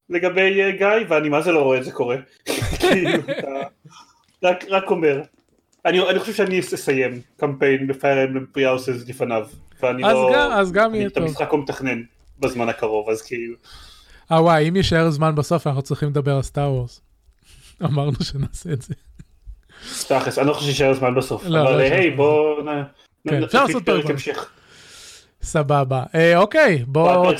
[0.08, 2.16] לגבי uh, גיא, ואני מה זה לא רואה את זה קורה.
[2.80, 3.22] כאילו,
[4.42, 5.22] רק, רק אומר.
[5.84, 9.46] אני, אני חושב שאני אסיים קמפיין בפייר אמבלם פרי האוסס לפניו,
[9.82, 10.30] ואני אז לא...
[10.34, 11.22] גם, אז גם יהיה טוב.
[11.22, 12.02] את המשחק הוא מתכנן
[12.38, 13.54] בזמן הקרוב, אז כאילו...
[14.32, 17.00] אה וואי, אם יישאר זמן בסוף אנחנו צריכים לדבר על סטאר וורס.
[17.84, 18.94] אמרנו שנעשה את זה.
[20.08, 22.56] תכלס, אני לא חושב שישאר זמן בסוף, לא, אבל לא היי יישאר בוא
[23.28, 24.50] כן, נ- אפשר נפיק לעשות פרק המשך.
[25.42, 26.02] סבבה.
[26.14, 27.32] אה, אוקיי, בוא...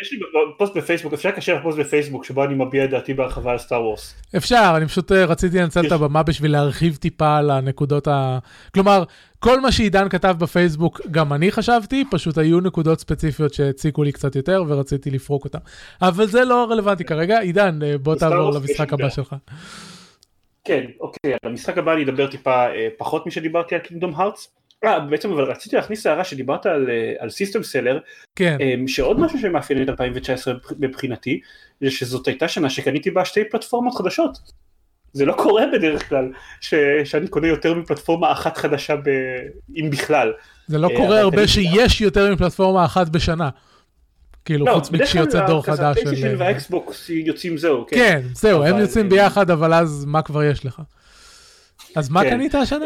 [0.00, 0.18] יש לי
[0.58, 4.14] פוסט בפייסבוק, אפשר לקשר פוסט בפייסבוק שבו אני מביע את דעתי בהרחבה על סטאר וורס.
[4.36, 8.38] אפשר, אני פשוט אה, רציתי לנצל את הבמה בשביל להרחיב טיפה על הנקודות ה...
[8.74, 9.04] כלומר,
[9.38, 14.36] כל מה שעידן כתב בפייסבוק, גם אני חשבתי, פשוט היו נקודות ספציפיות שהציקו לי קצת
[14.36, 15.58] יותר ורציתי לפרוק אותן.
[16.02, 17.40] אבל זה לא רלוונטי כרגע.
[17.40, 19.08] עידן, אה, בוא תעבור למשחק הבא.
[19.08, 19.34] שלך.
[20.64, 24.54] כן, אוקיי, על המשחק הבא אני אדבר טיפה אה, פחות משדיברתי על קינגדום הארטס.
[24.84, 27.98] אה, בעצם אבל רציתי להכניס הערה שדיברת על, אה, על סיסטם סלר,
[28.36, 31.40] כן, שעוד משהו שמאפיין את 2019 מבחינתי,
[31.80, 34.38] זה שזאת הייתה שנה שקניתי בה שתי פלטפורמות חדשות.
[35.12, 39.08] זה לא קורה בדרך כלל, ש, שאני קונה יותר מפלטפורמה אחת חדשה, ב,
[39.76, 40.32] אם בכלל.
[40.66, 43.48] זה לא אה, קורה הרבה שיש יותר מפלטפורמה אחת בשנה.
[44.44, 45.96] כאילו, חוץ מכשיוצא דור חדש.
[45.96, 47.96] לא, בדרך כלל והאקסבוקס יוצאים זהו, כן.
[47.96, 50.82] כן, זהו, הם אבל- יוצאים ביחד, אבל אז מה כבר יש לך?
[51.96, 52.30] אז מה כן.
[52.30, 52.84] קנית השנה?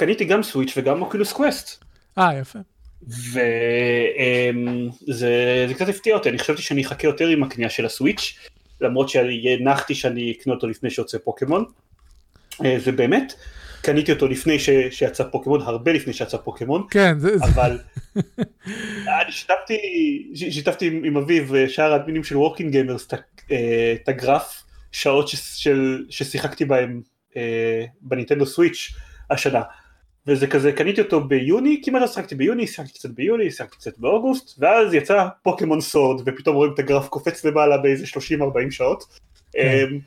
[0.00, 1.84] אה, קניתי גם סוויץ' וגם אוקילוס קווסט.
[2.18, 2.58] אה, יפה.
[3.08, 3.64] וזה
[5.68, 8.38] זה קצת הפתיע אותי, אני חשבתי שאני אחכה יותר עם הקנייה של הסוויץ',
[8.80, 11.64] למרות שהנחתי שאני אקנה אותו לפני שיוצא פוקימון.
[12.64, 13.32] אה, זה באמת,
[13.82, 17.36] קניתי אותו לפני ש, שיצא פוקימון, הרבה לפני שיצא פוקימון, כן, זה...
[17.42, 17.78] אבל
[19.22, 19.76] אני שיתפתי,
[20.34, 23.14] שיתפתי עם, עם אביב ושאר האדמינים של וורקינג גיימרס את
[23.50, 27.00] אה, את הגרף שעות ש, של, ששיחקתי בהם
[27.36, 28.92] אה, בניטנדו סוויץ'
[29.30, 29.62] השנה.
[30.26, 34.54] וזה כזה, קניתי אותו ביוני, כמעט לא שיחקתי ביוני, שיחקתי קצת ביולי, שיחקתי קצת באוגוסט,
[34.58, 39.04] ואז יצא פוקימון סורד, ופתאום רואים את הגרף קופץ למעלה באיזה 30-40 שעות.
[39.52, 39.86] כן.
[39.92, 39.98] אמ,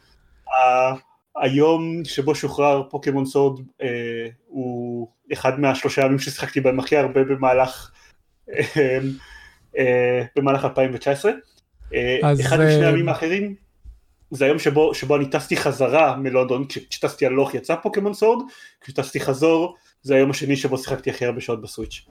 [1.38, 3.88] היום שבו שוחרר פוקימון סורד אה,
[4.48, 7.92] הוא אחד מהשלושה ימים ששיחקתי בהם הכי הרבה במהלך,
[8.50, 8.56] אמ,
[9.78, 11.32] אה, במהלך 2019.
[11.94, 13.56] אה, אחד משני הימים האחרים
[14.32, 18.46] זה היום שבו, שבו אני טסתי חזרה מלונדון, כש- כשטסתי הלוך יצא פוקימון סורד,
[18.82, 22.06] כשטסתי חזור זה היום השני שבו שיחקתי הכי הרבה שעות בסוויץ'.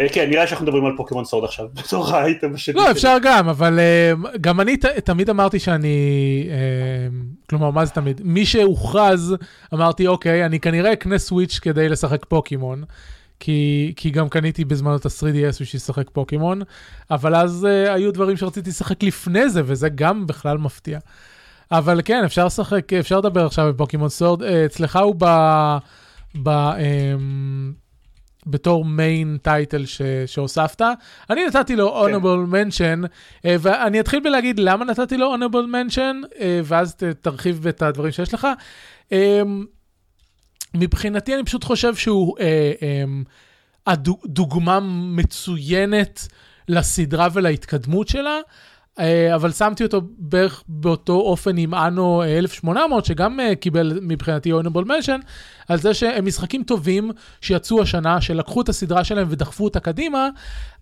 [0.00, 2.74] אה, כן, נראה שאנחנו מדברים על פוקימון סורד עכשיו, בתור האייטם השני.
[2.74, 2.90] לא.
[2.90, 6.56] אפשר גם, אבל אה, גם אני תמיד אמרתי שאני, אה,
[7.50, 8.20] כלומר, מה זה תמיד?
[8.24, 9.36] מי שהוכרז,
[9.74, 12.84] אמרתי, אוקיי, אני כנראה אקנה סוויץ' כדי לשחק פוקימון.
[13.40, 16.62] כי, כי גם קניתי בזמנו את ה-3DS בשביל לשחק פוקימון,
[17.10, 20.98] אבל אז uh, היו דברים שרציתי לשחק לפני זה, וזה גם בכלל מפתיע.
[21.72, 24.42] אבל כן, אפשר לשחק, אפשר לדבר עכשיו בפוקימון סורד.
[24.42, 25.24] Uh, אצלך הוא ב...
[26.42, 26.80] ב um,
[28.46, 30.82] בתור מיין טייטל ש, שהוספת.
[31.30, 36.38] אני נתתי לו honorable mention, uh, ואני אתחיל בלהגיד למה נתתי לו honorable mention, uh,
[36.64, 38.46] ואז ת, תרחיב את הדברים שיש לך.
[39.10, 39.14] Um,
[40.76, 43.04] מבחינתי אני פשוט חושב שהוא אה, אה,
[43.86, 44.80] הדוגמה
[45.16, 46.28] מצוינת
[46.68, 48.38] לסדרה ולהתקדמות שלה,
[49.34, 55.22] אבל שמתי אותו בערך באותו אופן עם אנו 1800, שגם אה, קיבל מבחינתי honorable mention,
[55.68, 60.28] על זה שהם משחקים טובים שיצאו השנה, שלקחו את הסדרה שלהם ודחפו אותה קדימה,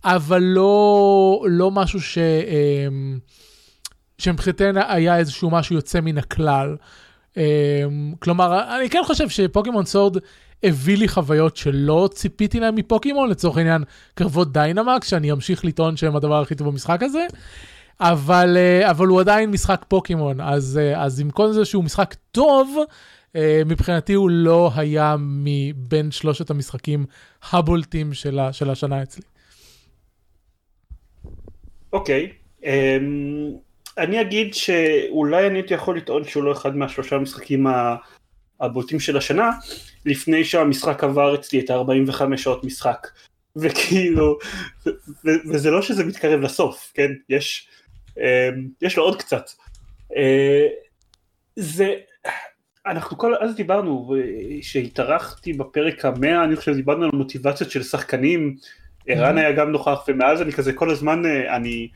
[0.05, 2.19] אבל לא, לא משהו ש...
[2.19, 2.89] אה,
[4.19, 6.77] שמבחינתנו היה איזשהו משהו יוצא מן הכלל.
[7.35, 7.37] Um,
[8.19, 10.17] כלומר, אני כן חושב שפוקימון סורד
[10.63, 16.17] הביא לי חוויות שלא ציפיתי להם מפוקימון, לצורך העניין קרבות דיינמקס, שאני אמשיך לטעון שהם
[16.17, 17.27] הדבר הכי טוב במשחק הזה,
[18.01, 22.15] אבל, uh, אבל הוא עדיין משחק פוקימון, אז, uh, אז עם כל זה שהוא משחק
[22.33, 22.77] טוב,
[23.33, 27.07] uh, מבחינתי הוא לא היה מבין שלושת המשחקים
[27.53, 29.23] הבולטים של, ה, של השנה אצלי.
[31.93, 32.33] אוקיי,
[32.65, 33.51] אמ,
[33.99, 37.67] אני אגיד שאולי אני הייתי יכול לטעון שהוא לא אחד מהשלושה המשחקים
[38.61, 39.51] הבולטים של השנה,
[40.07, 43.07] לפני שהמשחק עבר אצלי את ה-45 שעות משחק.
[43.57, 44.39] וכאילו,
[44.87, 47.11] ו- וזה לא שזה מתקרב לסוף, כן?
[47.29, 47.69] יש,
[48.83, 49.51] יש לו עוד קצת.
[50.17, 50.67] אה,
[51.57, 51.95] זה,
[52.87, 54.15] אנחנו כל אז דיברנו,
[54.63, 58.57] שהתארחתי בפרק המאה, אני חושב דיברנו על מוטיבציות של שחקנים,
[59.07, 61.89] ערן היה גם נוכח, ומאז אני כזה כל הזמן, אה, אני,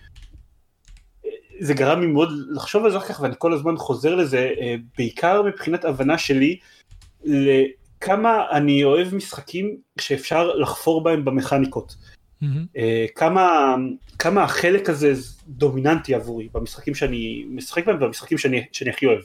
[1.60, 4.74] זה גרם לי מאוד לחשוב על זה אחר כך, ואני כל הזמן חוזר לזה, אה,
[4.98, 6.58] בעיקר מבחינת הבנה שלי,
[7.24, 11.96] לכמה אני אוהב משחקים שאפשר לחפור בהם במכניקות.
[12.42, 12.66] מהמם.
[12.76, 13.74] אה, כמה,
[14.18, 15.12] כמה החלק הזה
[15.48, 19.20] דומיננטי עבורי במשחקים שאני משחק בהם ובמשחקים שאני, שאני הכי אוהב.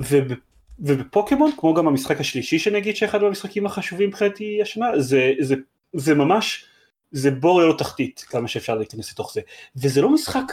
[0.00, 0.32] וב,
[0.78, 5.54] ובפוקימון, כמו גם המשחק השלישי שאני אגיד שאחד מהמשחקים החשובים מבחינתי השנה, זה, זה,
[5.92, 6.64] זה ממש,
[7.10, 9.40] זה בור ללא תחתית כמה שאפשר להיכנס לתוך זה.
[9.76, 10.52] וזה לא משחק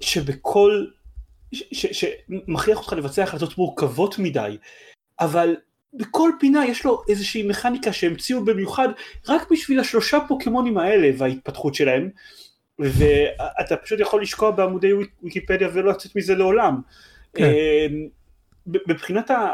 [0.00, 0.86] שבכל,
[1.62, 4.56] שמכריח אותך לבצע החלטות מורכבות מדי,
[5.20, 5.56] אבל
[5.94, 8.88] בכל פינה יש לו איזושהי מכניקה שהמציאו במיוחד
[9.28, 12.10] רק בשביל השלושה פוקימונים האלה וההתפתחות שלהם
[12.78, 16.80] ואתה פשוט יכול לשקוע בעמודי ויק- ויקיפדיה ולא לצאת מזה לעולם.
[17.34, 17.44] כן.
[17.44, 18.08] אמ,
[18.86, 19.52] מבחינת ה-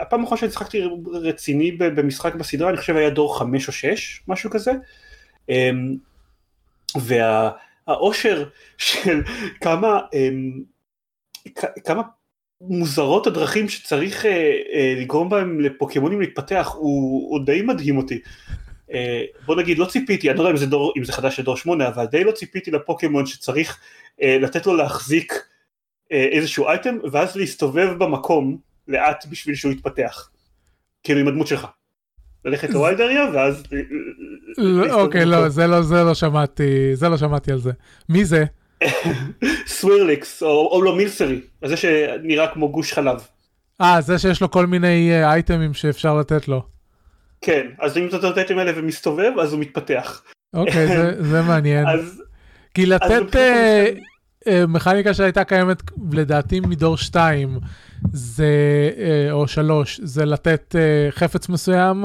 [0.00, 4.72] הפעם האחרונה ששיחקתי רציני במשחק בסדרה, אני חושב היה דור 5 או 6, משהו כזה.
[5.48, 5.96] אמ,
[6.96, 9.22] והאושר של
[9.60, 10.62] כמה, אמ,
[11.84, 12.02] כמה
[12.60, 14.30] מוזרות הדרכים שצריך אה,
[14.72, 18.20] אה, לגרום בהם לפוקימונים להתפתח, הוא, הוא די מדהים אותי.
[18.92, 21.56] אה, בוא נגיד, לא ציפיתי, אני לא יודע אם זה, דור, אם זה חדש לדור
[21.56, 23.80] 8, אבל די לא ציפיתי לפוקימון שצריך
[24.22, 25.34] לתת לו להחזיק
[26.10, 30.30] איזשהו אייטם, ואז להסתובב במקום לאט בשביל שהוא יתפתח.
[31.02, 31.66] כאילו עם הדמות שלך.
[32.44, 33.62] ללכת לווילדריה ואז...
[34.58, 37.72] לא, אוקיי, לא, זה לא, זה לא שמעתי, זה לא שמעתי על זה.
[38.08, 38.44] מי זה?
[39.66, 43.26] סווירליקס, או, או לא מילסרי, זה שנראה כמו גוש חלב.
[43.80, 46.62] אה, זה שיש לו כל מיני uh, אייטמים שאפשר לתת לו.
[47.40, 50.22] כן, אז אם אתה נותן את האלה ומסתובב, אז הוא מתפתח.
[50.54, 51.88] אוקיי, זה, זה מעניין.
[51.88, 52.22] אז,
[52.74, 53.98] כי לתת uh,
[54.44, 57.58] uh, מכניקה שהייתה קיימת לדעתי מדור 2,
[58.12, 58.46] זה,
[58.96, 62.04] uh, או 3, זה לתת uh, חפץ מסוים,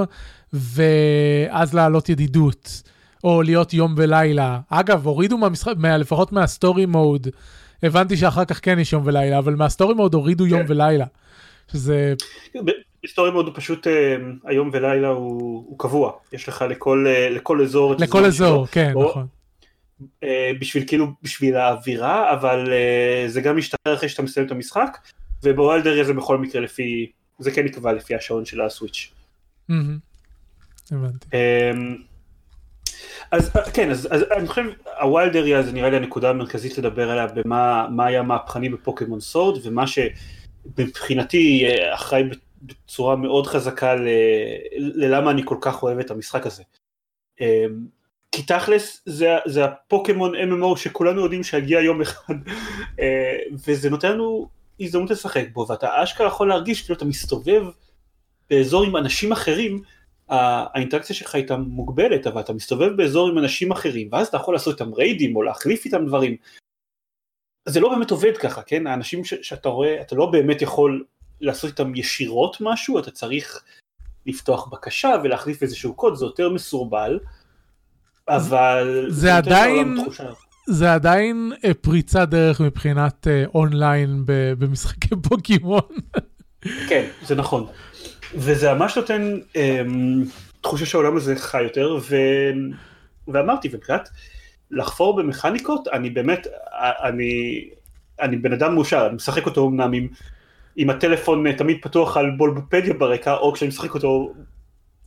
[0.54, 2.84] ואז להעלות ידידות.
[3.24, 4.60] או להיות יום ולילה.
[4.70, 7.28] אגב, הורידו מהמשחק, מה, לפחות מה story mode,
[7.84, 10.66] הבנתי שאחר כך כן יש יום ולילה, אבל מה story mode הורידו יום כן.
[10.72, 11.06] ולילה.
[11.72, 12.14] שזה...
[13.04, 13.90] ב story mode הוא פשוט, uh,
[14.44, 17.96] היום ולילה הוא, הוא קבוע, יש לך לכל, uh, לכל אזור.
[18.00, 19.28] לכל אזור, שלו, כן, או, נכון.
[20.02, 20.28] Uh,
[20.60, 22.70] בשביל כאילו, בשביל האווירה, אבל
[23.28, 24.98] זה גם משתחרר אחרי שאתה מסיים את המשחק,
[25.44, 29.12] וב wild area זה בכל מקרה לפי, זה כן נקבע לפי השעון של הסוויץ'.
[30.92, 31.28] הבנתי.
[33.32, 34.64] אז כן, אז, אז אני חושב
[35.00, 39.60] ה wild area זה נראה לי הנקודה המרכזית לדבר עליה במה היה מהפכני בפוקימון סורד
[39.64, 42.24] ומה שמבחינתי אחראי
[42.62, 44.08] בצורה מאוד חזקה ל,
[44.78, 46.64] ללמה אני כל כך אוהב את המשחק הזה.
[47.42, 47.46] אמ,
[48.32, 52.34] כי תכלס זה, זה הפוקימון MMO שכולנו יודעים שיגיע יום אחד
[53.00, 53.38] אה,
[53.68, 57.64] וזה נותן לנו הזדמנות לשחק בו ואתה אשכרה יכול להרגיש כאילו אתה מסתובב
[58.50, 59.82] באזור עם אנשים אחרים
[60.30, 64.82] האינטראקציה שלך איתם מוגבלת, אבל אתה מסתובב באזור עם אנשים אחרים, ואז אתה יכול לעשות
[64.82, 66.36] איתם ריידים או להחליף איתם דברים.
[67.66, 68.88] זה לא באמת עובד ככה, כן?
[68.88, 71.04] האנשים ש- שאתה רואה, אתה לא באמת יכול
[71.42, 73.64] לעשות איתם ישירות משהו, אתה צריך
[74.26, 77.20] לפתוח בקשה ולהחליף איזשהו קוד, זה יותר מסורבל,
[78.28, 79.06] אבל...
[79.10, 79.98] זה, זה עדיין...
[80.68, 84.24] זה עדיין אה, פריצת דרך מבחינת אה, אונליין
[84.60, 85.82] במשחקי פוקימון.
[86.90, 87.68] כן, זה נכון.
[88.36, 90.24] וזה ממש נותן אמ,
[90.62, 92.16] תחושה שהעולם הזה חי יותר, ו...
[93.28, 94.10] ואמרתי, ומבחינת
[94.72, 96.48] לחפור במכניקות, אני באמת,
[97.04, 97.64] אני,
[98.22, 100.08] אני בן אדם מאושר, אני משחק אותו אמנם עם,
[100.76, 104.34] עם הטלפון תמיד פתוח על בולבופדיה ברקע, או כשאני משחק אותו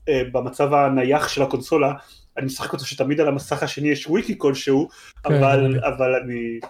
[0.08, 1.92] אה, במצב הנייח של הקונסולה,
[2.36, 6.60] אני משחק אותו שתמיד על המסך השני יש וויקי כלשהו, כן, אבל, אבל אני,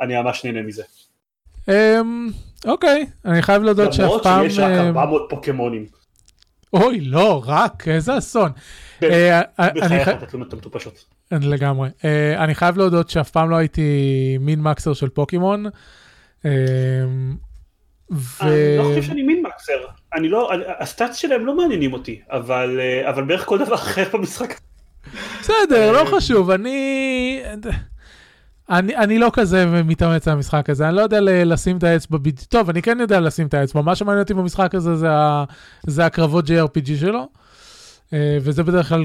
[0.00, 0.82] אני ממש נהנה מזה.
[1.68, 2.28] אמ,
[2.66, 4.32] אוקיי, אני חייב להודות שאף פעם...
[4.34, 5.86] למרות שיש רק 400 אה, פוקימונים.
[6.72, 8.50] אוי, לא, רק, איזה אסון.
[9.00, 11.04] כן, אה, אה, בחייך, התלונות המטופשות.
[11.30, 11.88] לגמרי.
[12.38, 13.82] אני חייב להודות שאף פעם לא הייתי
[14.40, 15.66] מין מקסר של פוקימון.
[16.44, 16.50] אני
[18.78, 19.72] לא חושב שאני מין מקסר.
[20.14, 22.80] אני לא, הסטאצ שלהם לא מעניינים אותי, אבל
[23.26, 24.54] בערך כל דבר אחר במשחק.
[25.40, 27.42] בסדר, לא חשוב, אני...
[28.72, 32.30] אני, אני לא כזה מתאמץ על המשחק הזה, אני לא יודע לשים את האצבע, ב...
[32.30, 35.44] טוב, אני כן יודע לשים את האצבע, מה שמעניין אותי במשחק הזה זה, ה,
[35.86, 37.28] זה הקרבות JRPG שלו,
[38.12, 39.04] אה, וזה בדרך כלל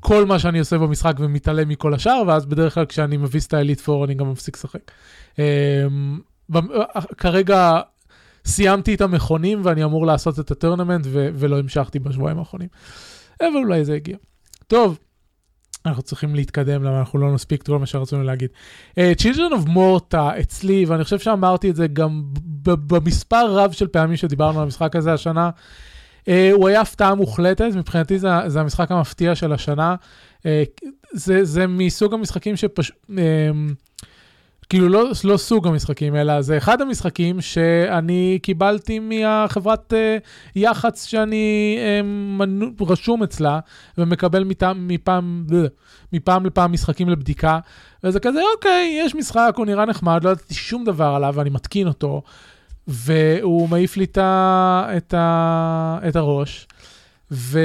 [0.00, 3.80] כל מה שאני עושה במשחק ומתעלם מכל השאר, ואז בדרך כלל כשאני מביס את האליט
[3.80, 4.90] פור אני גם מפסיק לשחק.
[5.38, 5.86] אה,
[7.16, 7.80] כרגע
[8.44, 12.68] סיימתי את המכונים ואני אמור לעשות את הטורנמנט ולא המשכתי בשבועיים האחרונים,
[13.40, 14.16] אבל אולי זה הגיע.
[14.66, 14.98] טוב.
[15.86, 18.50] אנחנו צריכים להתקדם למה אנחנו לא נספיק את כל מה שרצינו להגיד.
[18.90, 22.22] Uh, Children of Morta אצלי, ואני חושב שאמרתי את זה גם
[22.62, 25.50] במספר רב של פעמים שדיברנו על המשחק הזה השנה,
[26.20, 29.94] uh, הוא היה הפתעה מוחלטת, מבחינתי זה, זה המשחק המפתיע של השנה.
[30.38, 30.44] Uh,
[31.12, 32.96] זה, זה מסוג המשחקים שפשוט...
[33.10, 33.12] Uh,
[34.72, 40.22] כאילו לא, לא סוג המשחקים, אלא זה אחד המשחקים שאני קיבלתי מהחברת uh,
[40.56, 42.04] יח"צ שאני um,
[42.38, 43.60] מנו, רשום אצלה,
[43.98, 45.46] ומקבל מטעם, מפעם,
[46.12, 47.58] מפעם לפעם משחקים לבדיקה,
[48.04, 51.88] וזה כזה, אוקיי, יש משחק, הוא נראה נחמד, לא ידעתי שום דבר עליו, ואני מתקין
[51.88, 52.22] אותו,
[52.88, 54.18] והוא מעיף לי את,
[55.14, 56.66] ה, את הראש.
[57.30, 57.60] ו,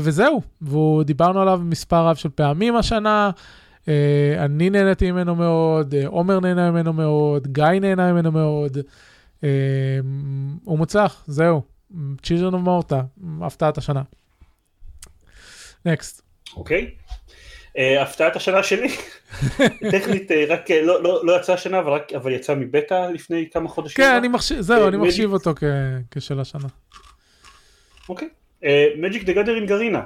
[0.00, 3.30] וזהו, ודיברנו עליו מספר רב של פעמים השנה,
[4.38, 8.78] אני נהניתי ממנו מאוד, uh, עומר נהנה ממנו מאוד, גיא נהנה ממנו מאוד.
[9.40, 9.44] Uh,
[10.64, 11.62] הוא מוצלח, זהו.
[12.22, 13.02] צ'יזרן ומורטה,
[13.42, 14.02] הפתעת השנה.
[15.84, 16.22] נקסט.
[16.56, 16.90] אוקיי.
[17.76, 18.88] הפתעת השנה שלי,
[19.92, 21.78] טכנית רק לא, לא, לא יצא השנה
[22.14, 24.04] אבל, יצא מבטא לפני כמה חודשים.
[24.04, 24.20] כן,
[24.60, 25.54] זהו, אני מחשיב אותו
[26.10, 26.68] כשל השנה.
[28.08, 28.28] אוקיי.
[28.96, 30.02] מג'יק דה גאדרין גרינה.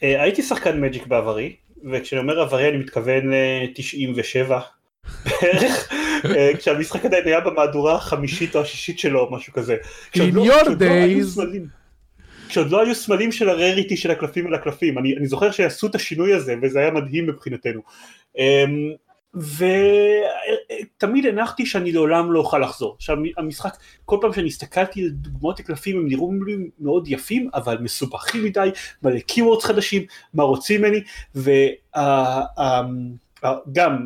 [0.00, 1.56] הייתי שחקן מג'יק בעברי,
[1.92, 4.52] וכשאני אומר עברי אני מתכוון ל-97
[5.24, 5.92] בערך,
[6.24, 9.76] אה, כשהמשחק עדיין היה במהדורה החמישית או השישית שלו או משהו כזה.
[10.14, 11.40] In לא- your לא days.
[12.48, 15.94] כשעוד לא היו סמלים של הרריטי של הקלפים על הקלפים, אני, אני זוכר שעשו את
[15.94, 17.80] השינוי הזה וזה היה מדהים מבחינתנו.
[18.38, 18.92] אמ,
[19.34, 22.94] ותמיד הנחתי שאני לעולם לא אוכל לחזור.
[22.96, 27.78] עכשיו המשחק, כל פעם שאני הסתכלתי על דוגמאות הקלפים הם נראו לי מאוד יפים אבל
[27.80, 28.70] מסובכים מדי,
[29.02, 30.02] מלא keywords חדשים,
[30.34, 31.00] מה רוצים ממני,
[31.34, 31.68] וגם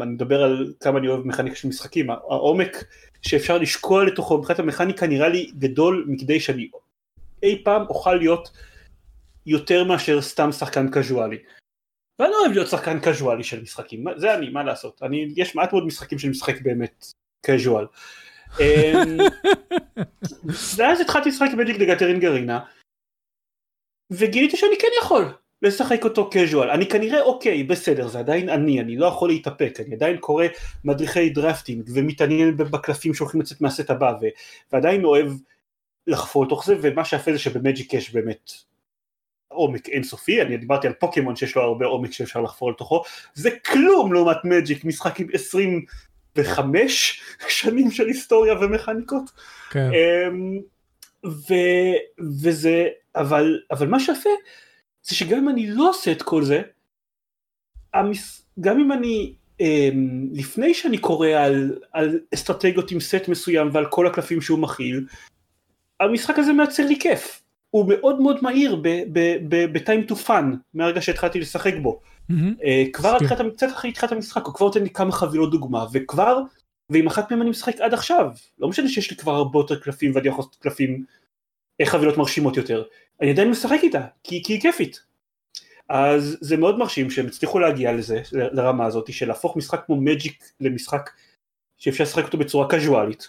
[0.03, 2.85] אני מדבר על כמה אני אוהב מכניקה של משחקים, העומק
[3.23, 6.69] שאפשר לשקוע לתוכו מבחינת המכניקה נראה לי גדול מכדי שאני
[7.43, 8.51] אי פעם אוכל להיות
[9.47, 11.39] יותר מאשר סתם שחקן קזואלי.
[12.23, 15.73] ואני לא אוהב להיות שחקן קזואלי של משחקים, זה אני, מה לעשות, אני, יש מעט
[15.73, 17.07] מאוד משחקים שאני משחק באמת
[17.47, 17.87] casual.
[18.61, 19.19] אמ,
[20.77, 22.61] ואז התחלתי לשחק מג'יק דה גת'רינג ארינה,
[24.11, 25.25] וגיליתי שאני כן יכול
[25.63, 29.95] לשחק אותו casual, אני כנראה אוקיי, בסדר, זה עדיין אני, אני לא יכול להתאפק, אני
[29.95, 30.45] עדיין קורא
[30.85, 34.27] מדריכי drafting, ומתעניין בקלפים שהולכים לצאת מהסט הבא, ו-
[34.73, 35.33] ועדיין אוהב
[36.07, 38.51] לחפור לתוך זה, ומה שיפה זה שבמג'יק יש באמת
[39.53, 43.03] עומק אינסופי, אני דיברתי על פוקימון שיש לו הרבה עומק שאפשר לחפור לתוכו,
[43.35, 49.31] זה כלום לעומת מג'יק, משחק עם 25 שנים של היסטוריה ומכניקות.
[49.71, 49.91] כן.
[49.93, 50.61] אמ,
[51.27, 51.55] ו,
[52.43, 54.31] וזה, אבל, אבל מה שיפה
[55.03, 56.63] זה שגם אם אני לא עושה את כל זה,
[57.95, 63.87] המס, גם אם אני, אמ, לפני שאני קורא על, על אסטרטגיות עם סט מסוים ועל
[63.87, 65.07] כל הקלפים שהוא מכיל,
[66.01, 67.42] המשחק הזה מייצר לי כיף.
[67.73, 68.77] הוא מאוד מאוד מהיר
[69.49, 70.45] ב-time to fun
[70.75, 72.01] מהרגע שהתחלתי לשחק בו.
[72.29, 72.55] מהמם.
[72.65, 73.17] אה, כבר.
[73.17, 76.41] התחלת, קצת אחרי התחלת המשחק, הוא כבר נותן לי כמה חבילות דוגמה, וכבר,
[76.91, 78.31] ועם אחת מהן אני משחק עד עכשיו.
[78.59, 81.05] לא משנה שיש לי כבר הרבה יותר קלפים ואני יכול לעשות קלפים,
[81.81, 82.83] אה, חבילות מרשימות יותר.
[83.21, 85.01] אני עדיין משחק איתה, כי, כי היא כיפית.
[85.89, 90.45] אז זה מאוד מרשים שהם הצליחו להגיע לזה, לרמה הזאת, של להפוך משחק כמו מג'יק
[90.61, 91.11] למשחק
[91.79, 93.29] שאפשר לשחק אותו בצורה קזואלית.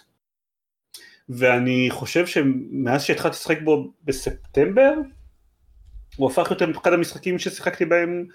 [1.28, 4.92] ואני חושב שמאז שהתחלתי לשחק בו בספטמבר,
[6.16, 8.26] הוא הפך להיות אחד המשחקים ששיחקתי בהם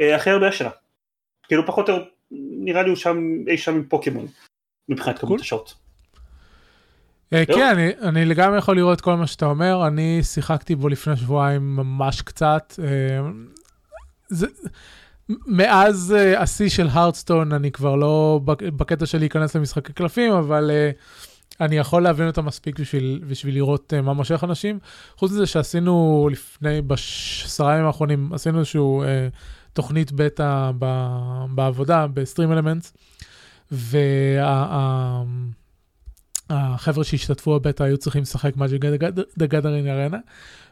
[0.00, 0.70] אה, הכי הרבה השנה.
[1.42, 2.04] כאילו פחות או יותר,
[2.64, 3.18] נראה לי הוא שם,
[3.48, 4.26] אי שם עם פוקימון,
[4.88, 5.40] מבחינת כמות.
[5.40, 5.74] השעות.
[7.32, 7.56] אה, טוב.
[7.56, 12.22] כן, אני, לגמרי יכול לראות כל מה שאתה אומר, אני שיחקתי בו לפני שבועיים ממש
[12.22, 12.74] קצת.
[12.84, 13.20] אה,
[15.46, 20.70] מאז אה, השיא של הרדסטון אני כבר לא בק- בקטע של להיכנס למשחקי קלפים, אבל
[20.70, 20.90] אה,
[21.60, 24.78] אני יכול להבין אותה מספיק בשביל, בשביל לראות אה, מה מושך אנשים.
[25.16, 29.28] חוץ מזה שעשינו לפני, בעשרה ימים האחרונים, עשינו איזשהו אה,
[29.72, 32.92] תוכנית בטא ב- בעבודה, בסטרים אלמנטס,
[33.72, 35.22] וה...
[36.50, 38.84] החבר'ה שהשתתפו בבטא היו צריכים לשחק מג'יק
[39.38, 40.18] דה גדרין ארנה,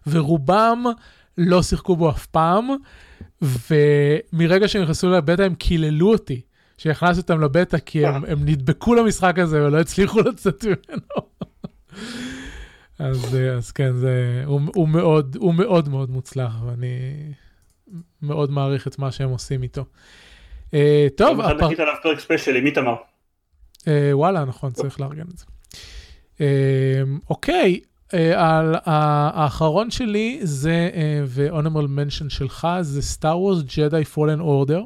[0.06, 0.84] ורובם
[1.38, 2.68] לא שיחקו בו אף פעם,
[3.42, 6.40] ומרגע שהם נכנסו לבטא הם קיללו אותי,
[6.78, 11.26] שהכנסתי אותם לבטא כי הם, הם נדבקו למשחק הזה ולא הצליחו לצאת ממנו.
[12.98, 16.86] אז, אה, אז כן, זה, הוא, הוא, מאוד, הוא מאוד מאוד מוצלח, ואני
[18.22, 19.84] מאוד מעריך את מה שהם עושים איתו.
[20.66, 20.74] Uh,
[21.16, 21.66] טוב, הפר...
[21.66, 22.94] נגיד עליו פרק ספיישל עם איתמר.
[23.88, 25.44] אה, וואלה, נכון, צריך לארגן את זה.
[27.30, 27.80] אוקיי,
[28.14, 30.90] אה, על- ה- האחרון שלי זה,
[31.26, 34.82] ו-honorable mention שלך, זה סטאר וורס ג'די פולן אורדר.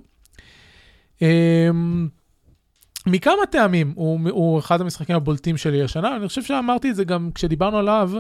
[3.07, 7.31] מכמה טעמים, הוא, הוא אחד המשחקים הבולטים שלי השנה, אני חושב שאמרתי את זה גם
[7.35, 8.11] כשדיברנו עליו,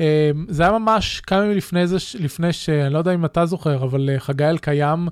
[0.00, 2.68] אה, זה היה ממש כמה ימים לפני זה, לפני ש...
[2.68, 5.08] אני לא יודע אם אתה זוכר, אבל אה, חגי אלקיים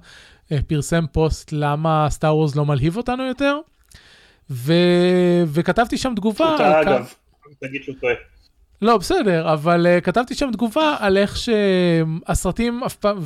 [0.53, 3.59] אה, פרסם פוסט למה סטאר וורס לא מלהיב אותנו יותר.
[4.51, 4.73] ו...
[5.47, 6.51] וכתבתי שם תגובה.
[6.51, 7.15] על טעה כ- אגב,
[7.61, 8.15] תגיד שהוא טועה.
[8.83, 13.19] לא, בסדר, אבל uh, כתבתי שם תגובה על איך שהסרטים אף פעם,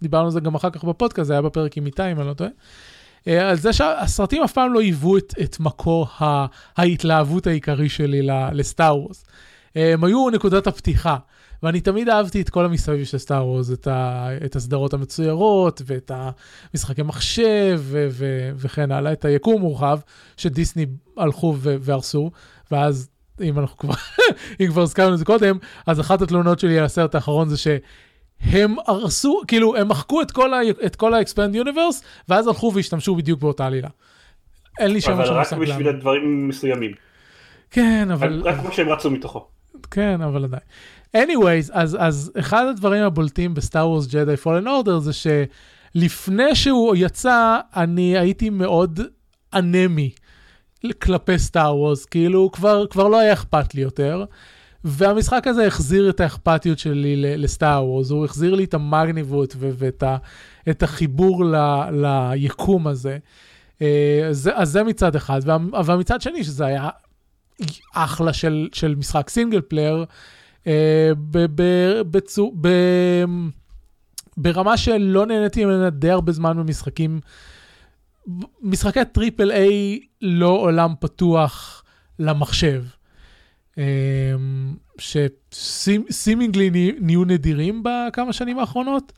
[0.00, 2.34] ודיברנו על זה גם אחר כך בפודקאסט, זה היה בפרק עם איתי, אם אני לא
[2.34, 2.50] טועה,
[3.26, 6.08] על זה שהסרטים אף פעם לא היוו את, את מקור
[6.76, 9.24] ההתלהבות העיקרי שלי לסטאר וורס.
[9.68, 11.16] Uh, הם היו נקודת הפתיחה,
[11.62, 13.88] ואני תמיד אהבתי את כל המסביב של סטאר וורס, את,
[14.44, 16.10] את הסדרות המצוירות, ואת
[16.74, 19.98] המשחקי מחשב, ו, ו, וכן הלאה, את היקום מורחב,
[20.36, 22.30] שדיסני הלכו והרסו,
[22.70, 23.08] ואז
[23.40, 23.94] אם אנחנו כבר,
[24.60, 27.56] אם כבר הזכרנו את זה קודם, אז אחת התלונות שלי על הסרט האחרון זה
[28.50, 33.14] שהם הרסו, כאילו, הם מחקו את כל, ה- את כל ה-expand universe, ואז הלכו והשתמשו
[33.16, 33.88] בדיוק באותה עלילה.
[34.78, 35.96] אין לי שם אבל שום רק מושג בשביל למה.
[35.96, 36.90] הדברים מסוימים.
[37.70, 38.42] כן, אבל...
[38.44, 39.46] רק כמו שהם רצו מתוכו.
[39.90, 40.62] כן, אבל עדיין.
[41.16, 47.58] anyways, אז, אז אחד הדברים הבולטים בסטאר וורס ג'די פולן אורדר זה שלפני שהוא יצא,
[47.76, 49.00] אני הייתי מאוד
[49.54, 50.10] אנטי
[51.02, 54.24] כלפי סטאר וורס, כאילו כבר, כבר לא היה אכפת לי יותר.
[54.84, 60.04] והמשחק הזה החזיר את האכפתיות שלי לסטאר וורז, הוא החזיר לי את המגניבות ואת
[60.70, 61.56] את החיבור ל,
[62.34, 63.18] ליקום הזה.
[63.80, 66.88] אז, אז זה מצד אחד, אבל מצד שני, שזה היה
[67.94, 70.04] אחלה של, של משחק single player,
[71.30, 71.46] ב,
[72.10, 72.68] בצו, ב,
[74.36, 77.20] ברמה שלא נהניתי ממנה די הרבה זמן במשחקים,
[78.62, 81.84] משחקי triple A לא עולם פתוח
[82.18, 82.84] למחשב.
[84.98, 89.12] שסינגלי נהיו נדירים בכמה שנים האחרונות.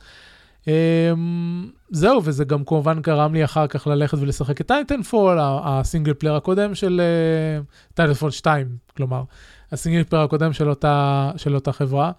[1.91, 6.37] זהו, וזה גם כמובן גרם לי אחר כך ללכת ולשחק את Titanfall, ה single player
[6.37, 7.01] הקודם של
[7.95, 9.23] Titanfall 2, כלומר,
[9.73, 12.13] ה single player הקודם של אותה, של אותה חברה.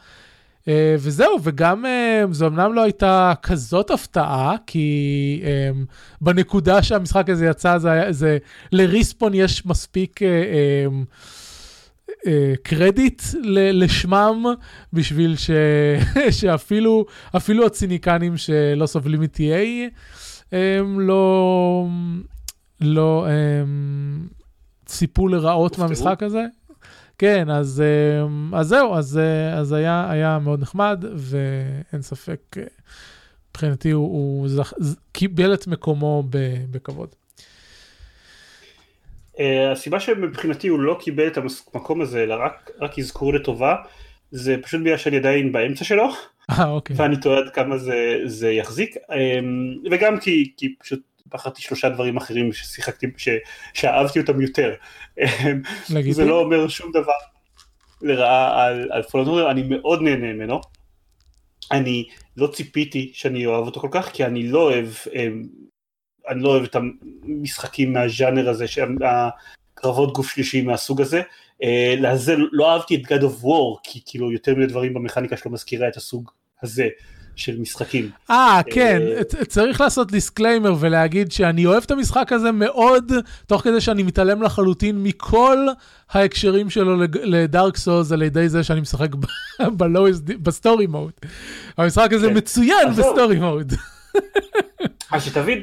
[0.61, 0.63] Uh,
[0.99, 5.85] וזהו, וגם uh, זו אמנם לא הייתה כזאת הפתעה, כי um,
[6.21, 8.37] בנקודה שהמשחק הזה יצא, זה, זה
[8.71, 11.05] לריספון יש מספיק uh, um,
[12.63, 14.45] קרדיט ל, לשמם,
[14.93, 15.51] בשביל ש,
[16.39, 17.05] שאפילו
[17.35, 19.91] אפילו הציניקנים שלא סובלים מ-TA,
[20.51, 21.85] הם לא,
[22.81, 24.33] לא um,
[24.85, 26.45] ציפו לרעות מהמשחק הזה.
[27.17, 27.83] כן, אז,
[28.25, 32.63] אמ, אז זהו, אז, אה, אז היה, היה מאוד נחמד, ואין ספק, אה,
[33.49, 34.73] מבחינתי הוא, הוא זכ,
[35.11, 36.23] קיבל את מקומו
[36.71, 37.09] בכבוד.
[39.35, 43.75] Uh, הסיבה שמבחינתי הוא לא קיבל את המקום הזה, אלא רק, רק אזכור לטובה,
[44.31, 46.09] זה פשוט בגלל שאני עדיין באמצע שלו,
[46.51, 46.95] 아, אוקיי.
[46.99, 52.17] ואני טועה עד כמה זה, זה יחזיק, um, וגם כי, כי פשוט בחרתי שלושה דברים
[52.17, 53.29] אחרים ששיחקתי, ש,
[53.73, 54.73] שאהבתי אותם יותר.
[56.11, 57.11] זה לא אומר שום דבר
[58.01, 60.61] לרעה על, על פולנורר, אני מאוד נהנה ממנו.
[61.71, 62.07] אני
[62.37, 65.43] לא ציפיתי שאני אוהב אותו כל כך, כי אני לא אוהב, אמ,
[66.31, 66.75] אני לא אוהב את
[67.23, 68.65] המשחקים מהז'אנר הזה,
[69.77, 71.21] הקרבות גוף שלישי מהסוג הזה.
[71.63, 75.51] אה, לזה לא אהבתי את God of War, כי כאילו יותר מיני דברים במכניקה שלו
[75.51, 76.31] מזכירה את הסוג
[76.63, 76.87] הזה.
[77.35, 78.09] של משחקים.
[78.29, 83.11] אה, כן, אה, צריך לעשות disclaimer ולהגיד שאני אוהב את המשחק הזה מאוד,
[83.47, 85.67] תוך כדי שאני מתעלם לחלוטין מכל
[86.11, 89.09] ההקשרים שלו ל Dark Souls על ידי זה שאני משחק
[90.41, 91.11] ב story mode.
[91.77, 92.37] המשחק הזה כן.
[92.37, 93.73] מצוין ב story mode.
[95.11, 95.61] אז שתבין,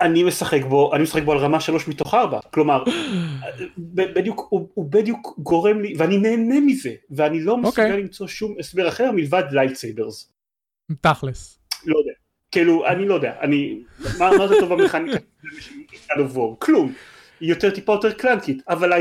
[0.00, 2.84] אני משחק בו, אני משחק בו על רמה שלוש מתוך ארבע, כלומר,
[3.78, 7.86] בדיוק, הוא, הוא בדיוק גורם לי, ואני נהנה מזה, ואני לא מסוגל okay.
[7.86, 8.02] אוקיי.
[8.02, 10.32] למצוא שום הסבר אחר מלבד lightsabers.
[11.00, 11.58] תכלס.
[11.86, 12.12] לא יודע,
[12.50, 13.78] כאילו אני לא יודע, אני,
[14.18, 15.18] מה, מה זה טוב במכניקה
[16.58, 16.92] כלום,
[17.40, 18.92] היא יותר טיפה יותר clunky ת, אבל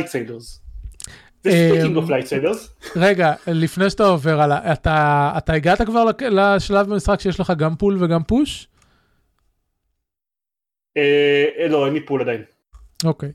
[1.95, 2.69] אוף lightsabers.
[2.95, 8.03] רגע, לפני שאתה עובר הלאה, אתה, אתה הגעת כבר לשלב במשחק שיש לך גם pull
[8.03, 8.67] וגם push?
[10.97, 12.41] אה, לא, אין לי pull עדיין.
[13.03, 13.31] אוקיי,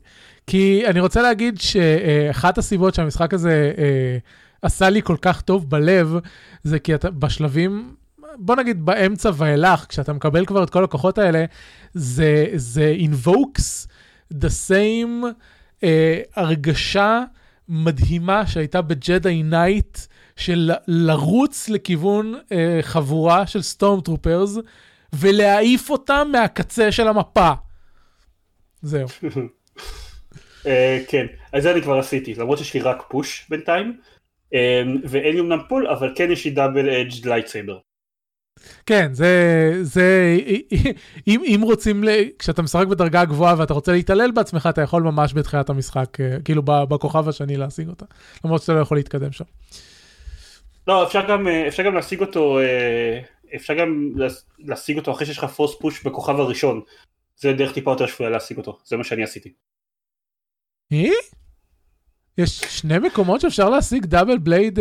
[0.47, 4.17] כי אני רוצה להגיד שאחת הסיבות שהמשחק הזה אה,
[4.61, 6.15] עשה לי כל כך טוב בלב,
[6.63, 7.95] זה כי אתה בשלבים
[8.35, 11.45] בוא נגיד באמצע ואילך, כשאתה מקבל כבר את כל הכוחות האלה,
[11.93, 13.87] זה, זה invokes
[14.33, 15.25] the same
[15.81, 15.83] uh,
[16.35, 17.23] הרגשה
[17.69, 19.99] מדהימה שהייתה ב Jedi Knight,
[20.35, 22.51] של לרוץ לכיוון uh,
[22.81, 24.57] חבורה של stormtroopers,
[25.13, 27.51] ולהעיף אותם מהקצה של המפה.
[28.81, 29.07] זהו.
[30.63, 30.67] uh,
[31.07, 33.97] כן, אז זה אני כבר עשיתי, למרות שיש לי רק push בינתיים,
[34.45, 34.57] um,
[35.03, 37.77] ואין לי אמנם pull, אבל כן יש לי double edge lightsaber.
[38.85, 39.29] כן, זה,
[39.81, 40.37] זה,
[41.27, 42.03] אם, אם רוצים,
[42.39, 46.61] כשאתה משחק בדרגה גבוהה ואתה רוצה להתעלל בעצמך, אתה יכול ממש בתחילת המשחק, אה, כאילו
[46.63, 48.05] בכוכב השני להשיג אותה,
[48.45, 49.43] למרות שאתה לא יכול להתקדם שם.
[50.87, 53.19] לא, אפשר גם, אה, אפשר גם להשיג אותו, אה,
[53.55, 54.11] אפשר גם
[54.59, 56.81] להשיג אותו אחרי שיש לך פורס פוש בכוכב הראשון.
[57.37, 59.53] זה דרך טיפה יותר שפויה להשיג אותו, זה מה שאני עשיתי.
[60.93, 60.97] אה?
[62.37, 64.79] יש שני מקומות שאפשר להשיג דאבל בלייד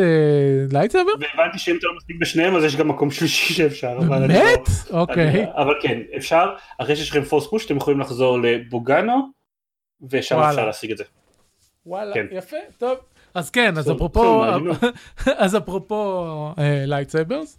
[0.73, 1.11] Lightsaber?
[1.21, 3.99] והבנתי שאם אתה לא מספיק בשניהם אז יש גם מקום שלישי שאפשר.
[4.01, 4.59] באמת?
[4.91, 5.47] לא- אוקיי.
[5.57, 6.47] אבל כן, אפשר,
[6.79, 9.31] אחרי שיש לכם Force push אתם יכולים לחזור לבוגאנו,
[10.11, 11.05] ושם אפשר להשיג את זה.
[11.87, 12.27] וואלה, כן.
[12.33, 12.99] יפה, טוב.
[13.35, 14.45] אז כן, אז אפרופו,
[15.27, 16.27] אז אפרופו
[16.87, 17.59] לייטסאברס.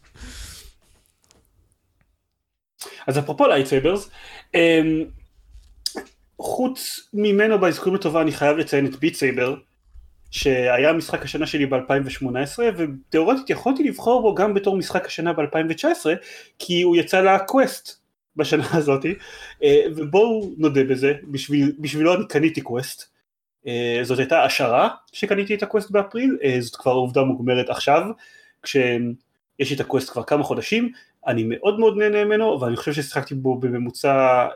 [3.08, 4.10] אז אפרופו לייטסאברס,
[6.40, 9.56] חוץ ממנו באזכורים לטובה אני חייב לציין את Beat Saber,
[10.32, 16.06] שהיה משחק השנה שלי ב-2018 ותאורטית יכולתי לבחור בו גם בתור משחק השנה ב-2019
[16.60, 18.00] כי הוא יצא ל Quest
[18.36, 19.06] בשנה הזאת
[19.64, 23.10] אה, ובואו נודה בזה בשביל, בשבילו אני קניתי Quest
[23.68, 28.02] אה, זאת הייתה השערה שקניתי את ה Quest באפריל אה, זאת כבר עובדה מוגמרת עכשיו
[28.64, 30.92] כשיש לי את ה Quest כבר כמה חודשים
[31.28, 34.48] אני מאוד מאוד נהנה ממנו ואני חושב ששיחקתי בו בממוצע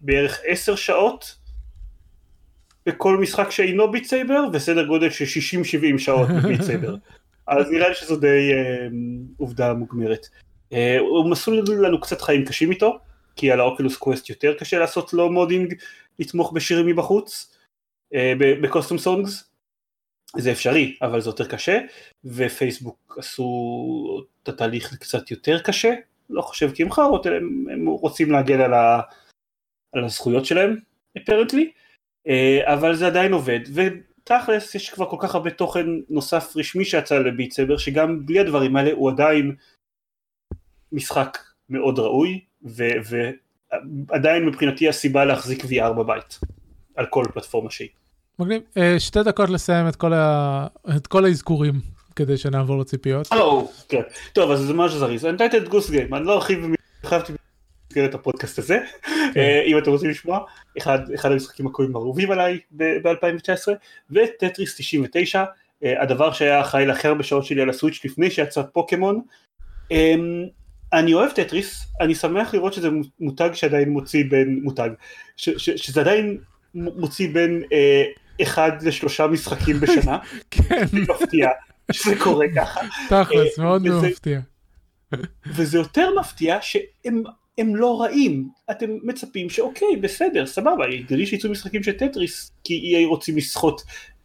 [0.00, 1.36] בערך עשר שעות
[2.86, 5.24] בכל משחק שאינו Beat Saber וסדר גודל של
[5.94, 6.94] 60-70 שעות ב Beat Saber.
[7.46, 8.88] אז נראה לי שזו די אה,
[9.36, 10.26] עובדה מוגמרת.
[10.72, 12.98] אה, הוא מסלול לנו קצת חיים קשים איתו,
[13.36, 15.74] כי על ה Oculus Quest יותר קשה לעשות לו modding
[16.18, 17.56] לתמוך בשירים מבחוץ,
[18.14, 19.51] אה, ב custom songs.
[20.36, 21.78] זה אפשרי, אבל זה יותר קשה,
[22.24, 25.94] ופייסבוק עשו את התהליך קצת יותר קשה,
[26.30, 29.00] לא חושב כי הם חרות, הם, הם רוצים להגן על, ה,
[29.92, 30.76] על הזכויות שלהם,
[31.18, 31.72] אפרנטלי,
[32.28, 37.18] אה, אבל זה עדיין עובד, ותכלס יש כבר כל כך הרבה תוכן נוסף רשמי שיצא
[37.18, 39.54] לביט סבר, שגם בלי הדברים האלה הוא עדיין
[40.92, 42.40] משחק מאוד ראוי,
[44.08, 46.38] ועדיין מבחינתי הסיבה להחזיק VR בבית,
[46.94, 47.88] על כל פלטפורמה שהיא.
[48.38, 48.62] מגניב.
[48.76, 50.66] אה, שתי דקות לסיים את כל, ה...
[50.96, 51.80] את כל האזכורים
[52.16, 53.32] כדי שנעבור לציפיות.
[53.32, 54.02] או, כן.
[54.32, 55.24] טוב, אז זה ממש זריז.
[55.24, 56.58] Untitled גוס גיים, אני לא ארחיב
[57.04, 57.32] חייבתי
[57.92, 58.78] במסגרת הפודקאסט הזה,
[59.34, 59.40] כן.
[59.40, 60.40] אה, אם אתם רוצים לשמוע,
[60.78, 63.68] אחד, אחד המשחקים הקרובים אהובים עליי ב-2019,
[64.10, 65.44] וטטריס 99,
[65.84, 69.20] אה, הדבר שהיה אחראי להכי הרבה שעות שלי על הסוויץ' לפני שיצא פוקימון.
[69.90, 70.44] אמ,
[70.92, 72.88] אני אוהב טטריס, אני שמח לראות שזה
[73.20, 74.90] מותג שעדיין מוציא בין, מותג,
[75.36, 76.38] ש, ש, שזה עדיין
[76.74, 78.04] מוציא בין אה,
[78.42, 80.18] אחד לשלושה משחקים בשנה,
[80.50, 81.48] כן, מפתיע
[81.92, 82.80] שזה קורה ככה.
[83.08, 84.40] תכלס, אה, מאוד וזה- מפתיע.
[85.46, 87.22] וזה יותר מפתיע שהם
[87.58, 93.08] הם לא רעים, אתם מצפים שאוקיי בסדר סבבה, הגיוני שיצאו משחקים של טטריס כי EA
[93.08, 93.82] רוצים לסחוט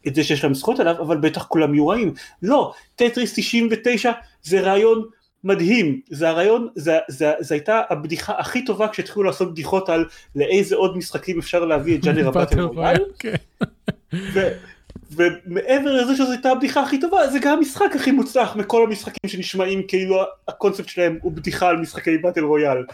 [0.08, 4.12] את זה שיש להם זכות עליו אבל בטח כולם יהיו רעים, לא, טטריס 99
[4.44, 5.06] זה רעיון
[5.44, 10.06] מדהים, זה הרעיון, זה, זה, זה הייתה הבדיחה הכי טובה כשהתחילו לעשות בדיחות על
[10.36, 12.98] לאיזה עוד משחקים אפשר להביא את ג'אנר הבטל רויאל.
[14.14, 14.52] ו-
[15.12, 19.88] ומעבר לזה שזו הייתה הבדיחה הכי טובה זה גם המשחק הכי מוצלח מכל המשחקים שנשמעים
[19.88, 22.86] כאילו הקונספט שלהם הוא בדיחה על משחקי באטל רויאל.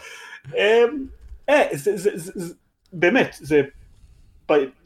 [0.56, 1.06] אמ,
[1.48, 2.54] אה, זה, זה, זה, זה,
[2.92, 3.62] באמת זה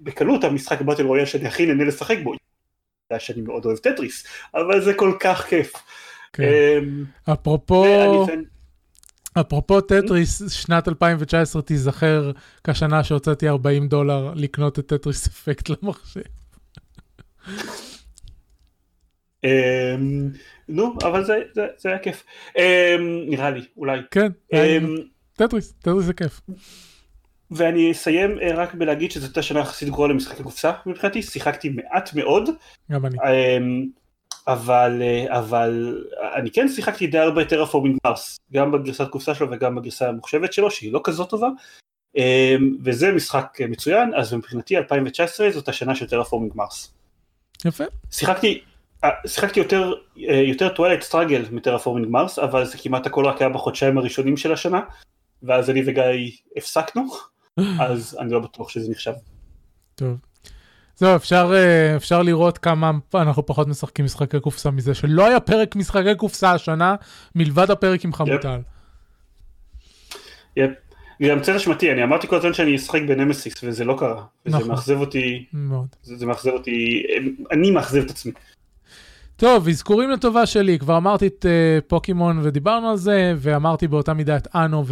[0.01, 2.35] בקלות המשחק באטל רויאל שאני הכי נהנה לשחק בו.
[3.19, 5.73] שאני מאוד אוהב טטריס אבל זה כל כך כיף.
[6.33, 6.43] כן.
[6.43, 7.85] אמ, אפרופו,
[9.41, 12.33] אפרופו טטריס, שנת 2019 תיזכר
[12.65, 16.21] כשנה שהוצאתי 40 דולר לקנות את Tetris Effect למחשב.
[19.45, 20.31] אמ,
[20.69, 21.35] נו אבל זה,
[21.85, 22.25] היה כיף
[22.59, 22.63] אמ,
[23.29, 24.01] נראה לי אולי.
[24.11, 24.95] כן, אמ,
[25.33, 26.41] טטריס, טטריס זה כיף.
[27.51, 32.15] ואני אסיים אה, רק בלהגיד שזו הייתה שנה יחסית גרועה למשחקי קופסה מבחינתי, שיחקתי מעט
[32.15, 32.51] מאוד,
[32.93, 33.17] גם אני.
[34.49, 39.75] אבל, אה, אבל אני כן שיחקתי די הרבה Terraforming Mars, גם בגרסת קופסה שלו וגם
[39.75, 41.49] בגרסה המוחשבת שלו, שהיא לא כזאת טובה,
[42.17, 46.95] אמ, וזה משחק אה, מצוין, אז מבחינתי 2019 זאת השנה של Terraforming Mars.
[47.65, 47.85] יפה.
[48.11, 48.61] שיחקתי,
[49.05, 49.93] אה, שיחקתי יותר,
[50.29, 54.37] אה, יותר Twilight Struggle מ Terraforming Mars, אבל זה כמעט הכל רק היה בחודשיים הראשונים
[54.37, 54.81] של השנה,
[55.43, 57.03] ואז אני וגיא הפסקנו,
[57.89, 59.13] אז אני לא בטוח שזה נחשב.
[59.95, 60.17] טוב.
[60.99, 65.77] זהו, אפשר, אה, אפשר לראות כמה אנחנו פחות משחקים משחקי קופסה מזה, שלא היה פרק
[65.77, 66.95] משחקי קופסה השנה,
[67.35, 68.61] מלבד הפרק עם חמוטל.
[70.57, 70.71] יפ.
[71.23, 74.69] גם צל אשמתי, אני אמרתי כל הזמן שאני אשחק בנמסיס וזה לא קרה, וזה נכון.
[74.69, 75.87] מאכזב אותי, מאוד.
[76.03, 77.03] זה, זה מאכזב אותי,
[77.53, 78.33] אני מאכזב את עצמי.
[79.37, 84.37] טוב, אזכורים לטובה שלי, כבר אמרתי את uh, פוקימון ודיברנו על זה, ואמרתי באותה מידה
[84.37, 84.85] את אנו,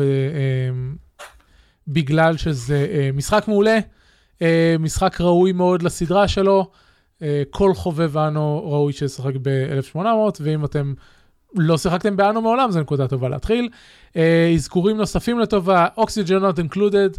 [1.89, 3.83] ובגלל שזה uh, משחק מעולה, uh,
[4.79, 6.71] משחק ראוי מאוד לסדרה שלו,
[7.19, 9.99] uh, כל חובב אנו ראוי שישחק ב-1800,
[10.41, 10.95] ואם אתם
[11.55, 13.69] לא שיחקתם באנו מעולם, זו נקודה טובה להתחיל.
[14.13, 14.17] Uh,
[14.55, 17.19] אזכורים נוספים לטובה, Oxygen Not Included,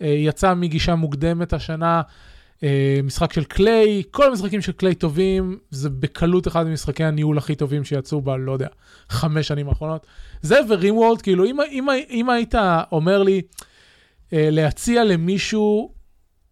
[0.00, 2.02] יצא מגישה מוקדמת השנה.
[2.56, 2.62] Uh,
[3.04, 7.84] משחק של קליי, כל המשחקים של קליי טובים, זה בקלות אחד ממשחקי הניהול הכי טובים
[7.84, 8.68] שיצאו ב, לא יודע,
[9.08, 10.06] חמש שנים האחרונות.
[10.42, 12.54] זה ורימוולד, כאילו, אם, אם, אם היית
[12.92, 13.42] אומר לי
[14.32, 15.97] להציע למישהו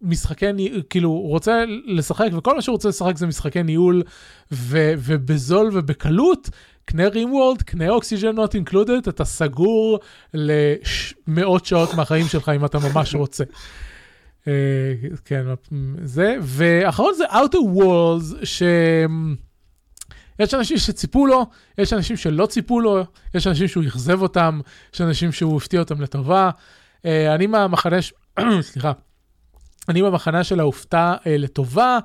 [0.01, 4.03] משחקי ניהול, כאילו, הוא רוצה לשחק, וכל מה שהוא רוצה לשחק זה משחקי ניהול,
[4.51, 6.49] ו, ובזול ובקלות,
[6.85, 9.99] קנה רימוולד, קנה אוקסיג'ן נוט אינקלודד, אתה סגור
[10.33, 13.43] למאות שעות מהחיים שלך אם אתה ממש רוצה.
[14.47, 14.93] אה,
[15.25, 15.45] כן,
[16.03, 21.45] זה, ואחרון זה Outer Worlds, שיש אנשים שציפו לו,
[21.77, 24.59] יש אנשים שלא ציפו לו, יש אנשים שהוא אכזב אותם,
[24.93, 26.49] יש אנשים שהוא הפתיע אותם לטובה.
[27.05, 27.97] אה, אני מהמחנה,
[28.61, 28.91] סליחה,
[29.89, 31.99] אני במחנה של ההופתע אה, לטובה.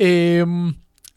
[0.00, 0.42] אה,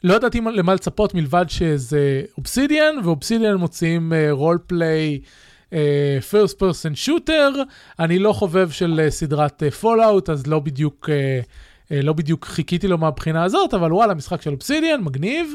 [0.04, 5.20] לא ידעתי מה- למה לצפות מלבד שזה אובסידיאן, ואובסידיאן מוציאים role play.
[6.30, 7.50] First person shooter,
[8.00, 11.40] אני לא חובב של אה, סדרת Fallout, אז לא בדיוק, אה,
[11.92, 15.54] אה, לא בדיוק חיכיתי לו מהבחינה הזאת, אבל וואלה, משחק של אובסידיאן, מגניב.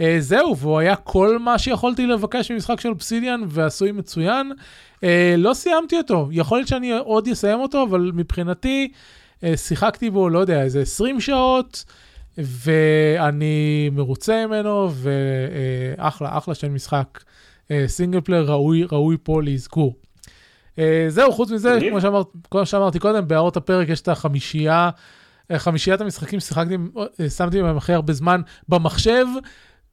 [0.00, 4.52] אה, זהו, והוא היה כל מה שיכולתי לבקש ממשחק של אובסידיאן, ועשוי מצוין.
[5.04, 8.98] אה, לא סיימתי אותו, יכול להיות שאני עוד אסיים אותו, אבל מבחינתי, אה,
[9.56, 11.84] שיחקתי בו, לא יודע, איזה 20 שעות,
[12.38, 17.24] ואני מרוצה ממנו, ואחלה, אחלה של משחק.
[17.86, 19.94] Single player ראוי, ראוי פה לאזכור.
[21.08, 24.90] זהו, חוץ מזה, כמו, שאמר, כמו שאמרתי קודם, בהערות הפרק יש את החמישייה,
[25.56, 26.74] חמישיית המשחקים ששיחקתי,
[27.36, 29.26] שמתי בהם הכי הרבה זמן במחשב.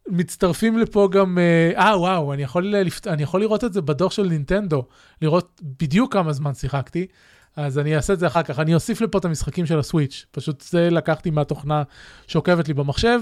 [0.08, 3.08] מצטרפים לפה גם, אה, אה וואו, אני יכול, לפת...
[3.08, 4.86] אני יכול לראות את זה בדוח של נינטנדו,
[5.22, 7.08] לראות בדיוק כמה זמן שיחקתי,
[7.60, 8.60] אז אני אעשה את זה אחר כך.
[8.60, 11.84] אני אוסיף לפה את המשחקים של הסוויץ', פשוט זה לקחתי מהתוכנה
[12.28, 13.20] שעוקבת לי במחשב.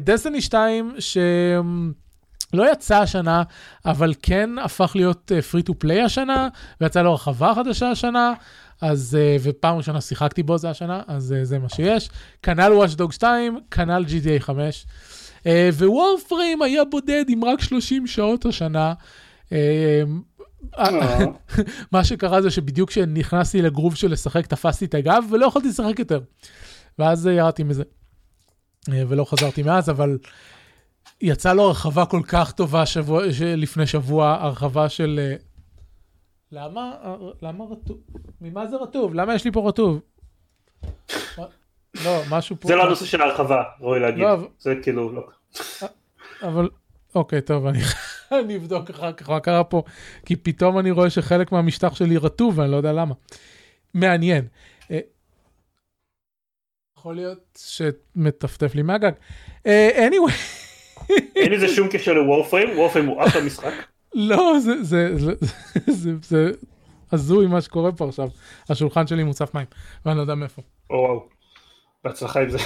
[0.00, 3.42] דסטיני uh, 2, שלא יצא השנה,
[3.86, 6.48] אבל כן הפך להיות פרי טו פליי השנה,
[6.80, 8.32] ויצא לו הרחבה חדשה השנה.
[8.80, 12.10] אז, uh, ופעם ראשונה שיחקתי בו זה השנה, אז uh, זה מה שיש.
[12.42, 14.86] כנ"ל Dog 2, כנ"ל GTA 5.
[15.46, 18.92] אה, ווורפריים היה בודד עם רק 30 שעות השנה.
[20.78, 21.24] אה, אה,
[21.92, 26.20] מה שקרה זה שבדיוק כשנכנסתי לגרוב של לשחק תפסתי את הגב ולא יכולתי לשחק יותר.
[26.98, 27.82] ואז ירדתי מזה.
[28.88, 30.18] ולא חזרתי מאז, אבל
[31.20, 33.22] יצא לו הרחבה כל כך טובה שבוע,
[33.56, 35.34] לפני שבוע, הרחבה של...
[36.52, 36.92] למה,
[37.42, 37.98] למה רטוב?
[38.40, 39.14] ממה זה רטוב?
[39.14, 40.00] למה יש לי פה רטוב?
[42.04, 42.68] לא, משהו פה...
[42.68, 44.22] זה לא הנושא של ההרחבה, רואי להגיד.
[44.22, 45.22] לא, זה כאילו לא.
[46.42, 46.68] אבל,
[47.14, 47.78] אוקיי, טוב, אני,
[48.44, 49.82] אני אבדוק אחר כך מה קרה פה,
[50.26, 53.14] כי פתאום אני רואה שחלק מהמשטח שלי רטוב, ואני לא יודע למה.
[53.94, 54.44] מעניין.
[54.90, 54.98] אה,
[56.98, 59.12] יכול להיות שמטפטף לי מהגג.
[59.66, 60.32] אה, anyway.
[61.36, 63.72] אין לזה שום קשר לוורפריים, וורפריים הוא אחלה משחק.
[64.14, 65.32] לא, זה, זה, זה,
[65.86, 66.50] זה, זה
[67.12, 68.28] הזוי מה שקורה פה עכשיו.
[68.68, 69.66] השולחן שלי מוצף מים,
[70.06, 70.62] ואני לא יודע מאיפה.
[70.90, 71.28] או וואו.
[72.04, 72.58] בהצלחה עם זה.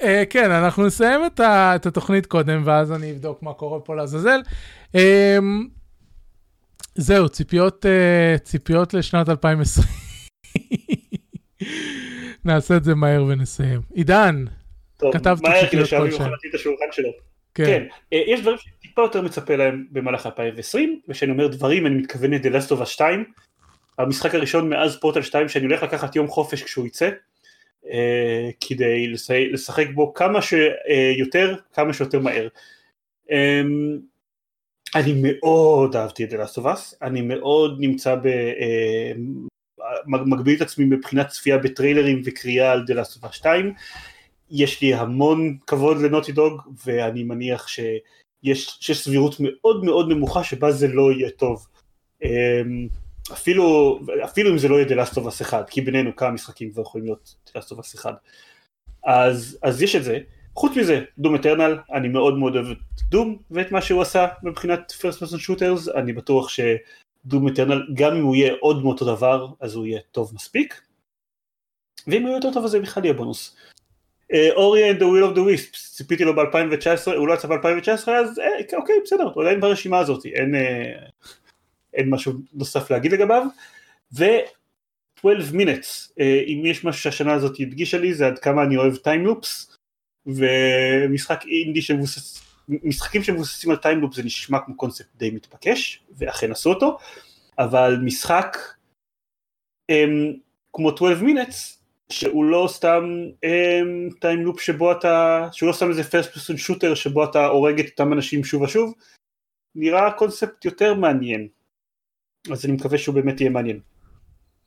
[0.00, 3.96] Uh, כן, אנחנו נסיים את, ה, את התוכנית קודם, ואז אני אבדוק מה קורה פה
[3.96, 4.40] לעזאזל.
[4.92, 4.98] Uh,
[6.94, 9.86] זהו, ציפיות, uh, ציפיות לשנת 2020.
[12.44, 13.80] נעשה את זה מהר ונסיים.
[13.94, 14.44] עידן,
[14.96, 16.00] טוב, כתבתי ציפיות כלשהן.
[16.00, 17.10] מהר כדי את השולחן שלו.
[17.54, 17.64] כן.
[17.64, 22.48] כן, יש דברים שטיפה יותר מצפה להם במהלך 2020, וכשאני אומר דברים אני מתכוון ל-The
[22.48, 23.24] Last of Us 2,
[23.98, 27.10] המשחק הראשון מאז פורטל 2 שאני הולך לקחת יום חופש כשהוא יצא.
[27.86, 29.06] אה, כדי
[29.52, 32.48] לשחק בו כמה שיותר, כמה שיותר מהר.
[33.30, 33.98] אמ,
[34.94, 36.36] אני מאוד אהבתי את The
[37.02, 38.26] אני מאוד נמצא ב...
[38.26, 39.12] אה,
[40.06, 43.72] מגביל את עצמי מבחינת צפייה בטריילרים וקריאה על The Last of Us 2.
[44.50, 50.72] יש לי המון כבוד לנוטי דוג, ואני מניח שיש, שיש סבירות מאוד מאוד נמוכה שבה
[50.72, 51.66] זה לא יהיה טוב.
[52.24, 52.88] אמ,
[53.32, 57.04] אפילו, אפילו אם זה לא יהיה The Last 1, כי בינינו כמה משחקים כבר יכולים
[57.04, 58.14] להיות The Last 1.
[59.04, 60.18] אז, אז יש את זה.
[60.54, 64.92] חוץ מזה, דום אטרנל, אני מאוד מאוד אוהב את דום ואת מה שהוא עשה מבחינת
[64.92, 69.74] First Person Shooters, אני בטוח שדום אטרנל, גם אם הוא יהיה עוד מאותו דבר, אז
[69.74, 70.80] הוא יהיה טוב מספיק.
[72.06, 73.56] ואם הוא יהיה יותר טוב אז זה בכלל יהיה בונוס.
[74.56, 78.78] Ori and the Will of the ציפיתי לו ב-2019, הוא לא יצא ב-2019, אז אה,
[78.78, 80.54] אוקיי, בסדר, הוא עדיין ברשימה הזאת, אין...
[80.54, 80.92] אה,
[81.94, 83.46] אין משהו נוסף להגיד לגביו,
[84.12, 88.96] ו-12 minutes, אה, אם יש משהו שהשנה הזאת הדגישה לי זה עד כמה אני אוהב
[88.96, 89.76] time loops,
[90.26, 96.52] ומשחק אינדי שמבוסס, משחקים שמבוססים על time loop זה נשמע כמו קונספט די מתבקש, ואכן
[96.52, 96.98] עשו אותו,
[97.58, 98.56] אבל משחק
[99.92, 100.38] um,
[100.72, 101.80] כמו 12 minutes,
[102.12, 103.04] שהוא לא סתם
[104.20, 107.80] time loop um, שבו אתה, שהוא לא סתם איזה first person shooter שבו אתה הורג
[107.80, 108.94] את אותם אנשים שוב ושוב,
[109.74, 111.48] נראה קונספט יותר מעניין.
[112.52, 113.80] אז אני מקווה שהוא באמת יהיה מעניין.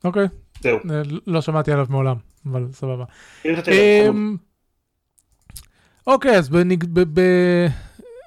[0.04, 0.26] אוקיי.
[0.60, 0.78] זהו.
[0.90, 2.16] אה, לא שמעתי עליו מעולם,
[2.46, 3.04] אבל סבבה.
[3.44, 4.36] אמ,
[6.06, 6.50] אוקיי, אז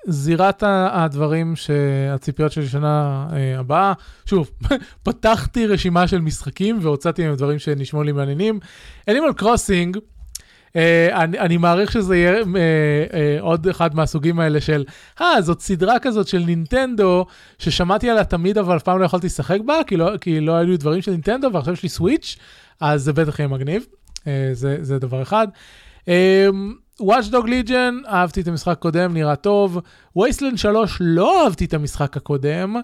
[0.08, 3.94] בזירת הדברים שהציפיות שלי שנה אה, הבאה,
[4.26, 4.52] שוב,
[5.04, 8.60] פתחתי רשימה של משחקים והוצאתי מהם דברים שנשמעו לי מעניינים.
[9.08, 9.98] אנימל קרוסינג,
[11.12, 12.50] אני, אני מעריך שזה יהיה uh, uh,
[13.40, 14.86] עוד אחד מהסוגים האלה של,
[15.22, 17.26] אה, זאת סדרה כזאת של נינטנדו,
[17.60, 20.68] ששמעתי עליה תמיד, אבל אף פעם לא יכולתי לשחק בה, כי לא, כי לא היו
[20.68, 22.36] לי דברים של נינטנדו, ועכשיו יש לי סוויץ',
[22.80, 23.86] אז זה בטח יהיה מגניב.
[24.54, 25.48] זה, זה דבר אחד.
[27.02, 29.80] Dog Legion, אהבתי את המשחק הקודם, נראה טוב.
[30.20, 32.76] Wasteland 3, לא אהבתי את המשחק הקודם,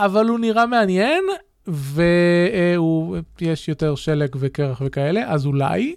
[0.00, 1.24] אבל הוא נראה מעניין,
[1.68, 5.94] ויש יותר שלג וקרח וכאלה, אז אולי.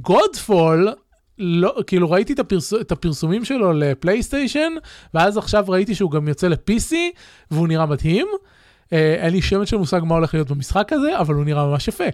[0.00, 0.92] גודפול, uh,
[1.38, 4.72] לא, כאילו ראיתי את, הפרס, את הפרסומים שלו לפלייסטיישן,
[5.14, 6.94] ואז עכשיו ראיתי שהוא גם יוצא ל-PC,
[7.50, 8.26] והוא נראה מדהים.
[8.86, 11.88] Uh, אין לי שמץ של מושג מה הולך להיות במשחק הזה, אבל הוא נראה ממש
[11.88, 12.04] יפה.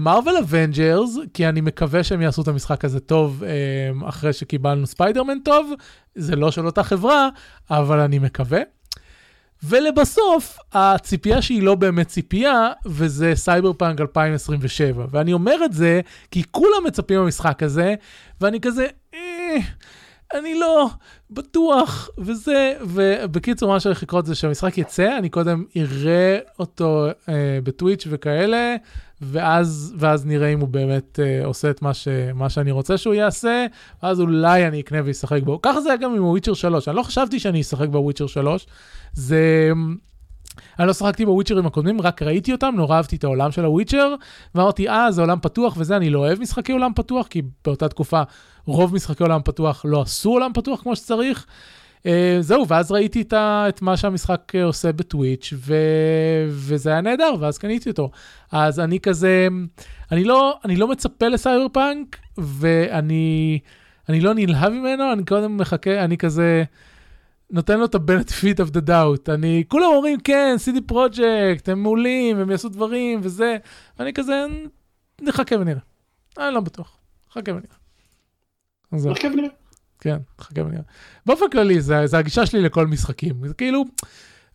[0.00, 4.86] Marvel uh, Avengers, כי אני מקווה שהם יעשו את המשחק הזה טוב uh, אחרי שקיבלנו
[4.86, 5.72] ספיידרמן טוב,
[6.14, 7.28] זה לא של אותה חברה,
[7.70, 8.60] אבל אני מקווה.
[9.62, 15.06] ולבסוף, הציפייה שהיא לא באמת ציפייה, וזה סייבר פאנק 2027.
[15.10, 16.00] ואני אומר את זה
[16.30, 17.94] כי כולם מצפים במשחק הזה,
[18.40, 19.56] ואני כזה, אה,
[20.34, 20.88] אני לא
[21.30, 27.70] בטוח, וזה, ובקיצור, מה שהולך לקרות זה שהמשחק יצא, אני קודם אראה אותו אה, ב
[27.70, 28.76] Twitch וכאלה,
[29.22, 33.14] ואז, ואז נראה אם הוא באמת אה, עושה את מה, ש, מה שאני רוצה שהוא
[33.14, 33.66] יעשה,
[34.02, 35.62] ואז אולי אני אקנה ואשחק בו.
[35.62, 38.66] ככה זה היה גם עם הוויצ'ר 3, אני לא חשבתי שאני אשחק בוויצ'ר 3,
[39.12, 39.70] זה...
[40.78, 44.14] אני לא שחקתי בוויצ'רים הקודמים, רק ראיתי אותם, נורא אהבתי את העולם של הוויצ'ר,
[44.54, 48.22] ואמרתי, אה, זה עולם פתוח וזה, אני לא אוהב משחקי עולם פתוח, כי באותה תקופה
[48.66, 51.46] רוב משחקי עולם פתוח לא עשו עולם פתוח כמו שצריך.
[52.02, 52.06] Uh,
[52.40, 55.74] זהו, ואז ראיתי את, ה, את מה שהמשחק uh, עושה בטוויץ', ו,
[56.48, 58.10] וזה היה נהדר, ואז קניתי אותו.
[58.52, 59.48] אז אני כזה,
[60.12, 63.58] אני לא, אני לא מצפה לסייבר פאנק, ואני
[64.08, 66.64] אני לא נלהב ממנו, אני קודם מחכה, אני כזה...
[67.50, 69.32] נותן לו את ה-benefit of the doubt.
[69.34, 73.56] אני, כולם אומרים, כן, CD פרויקט, הם מעולים, הם יעשו דברים וזה,
[73.98, 74.46] ואני כזה,
[75.20, 75.80] נחכה ונראה.
[76.38, 76.98] אני לא בטוח,
[77.30, 77.76] נחכה ונראה.
[78.92, 79.59] נחכה ונראה.
[80.00, 80.82] כן, נחכה ונראה.
[81.26, 83.46] באופן כללי, זה, זה הגישה שלי לכל משחקים.
[83.46, 83.84] זה כאילו,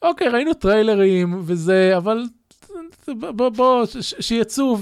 [0.01, 2.23] אוקיי, ראינו טריילרים וזה, אבל
[3.07, 4.77] בוא, בוא, שיצאו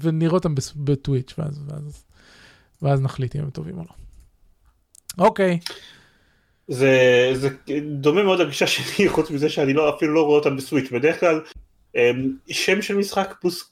[0.00, 2.04] ונראה אותם בטוויץ', ואז, ואז,
[2.82, 3.94] ואז נחליט אם הם טובים או לא.
[5.24, 5.58] אוקיי.
[6.68, 6.90] זה,
[7.34, 7.48] זה
[8.00, 11.40] דומה מאוד לגישה שלי, חוץ מזה שאני לא, אפילו לא רואה אותם בסוויץ', בדרך כלל
[11.96, 13.70] אמ, שם של משחק פלוס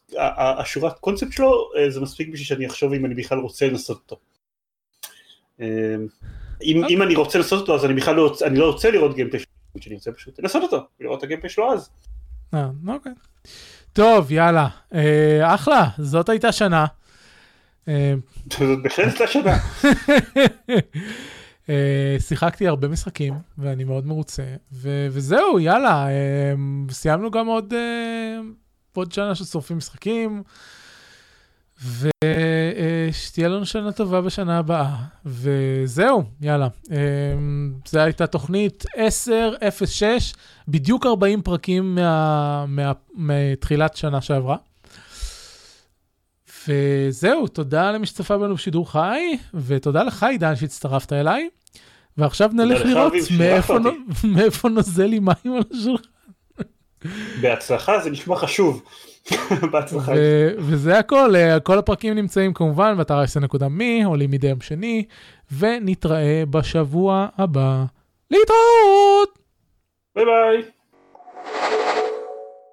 [0.59, 4.34] השורת קונספט שלו, אה, זה מספיק בשביל שאני אחשוב אם אני בכלל רוצה לנסות אותו.
[5.61, 5.67] אמ,
[6.63, 9.39] אם, אם אני רוצה לעשות אותו אז אני בכלל לא, אני לא רוצה לראות גיימפלי
[9.41, 11.91] שלו, שאני רוצה פשוט לנסות אותו, לראות את הגיימפלי שלו אז.
[12.55, 13.13] אה, אוקיי.
[13.93, 14.69] טוב, יאללה.
[14.95, 16.87] אה, אחלה, זאת הייתה שנה.
[17.87, 19.57] זאת בהחלט הייתה שנה.
[21.65, 24.43] Uh, שיחקתי הרבה משחקים ואני מאוד מרוצה
[24.73, 27.77] ו- וזהו יאללה uh, סיימנו גם עוד uh,
[28.95, 30.43] עוד שנה ששורפים משחקים
[31.83, 34.97] ושתהיה לנו שנה טובה בשנה הבאה
[35.27, 36.91] וזהו יאללה uh,
[37.87, 40.35] זו הייתה תוכנית 1006
[40.68, 44.57] בדיוק 40 פרקים מה, מה, מתחילת שנה שעברה.
[46.68, 51.49] וזהו, תודה למי שצפה בנו בשידור חי, ותודה לך עידן שהצטרפת אליי.
[52.16, 53.77] ועכשיו נלך לראות מאיפה,
[54.25, 56.09] מאיפה נוזל לי מים על השולחן.
[57.41, 58.83] בהצלחה, זה נשמע חשוב.
[59.72, 60.12] בהצלחה.
[60.59, 65.05] וזה הכל, אה, כל הפרקים נמצאים כמובן באתר אייסן.מי, עולים מדי יום שני,
[65.59, 67.85] ונתראה בשבוע הבא.
[68.31, 69.39] להתראות!
[70.16, 70.62] ביי ביי.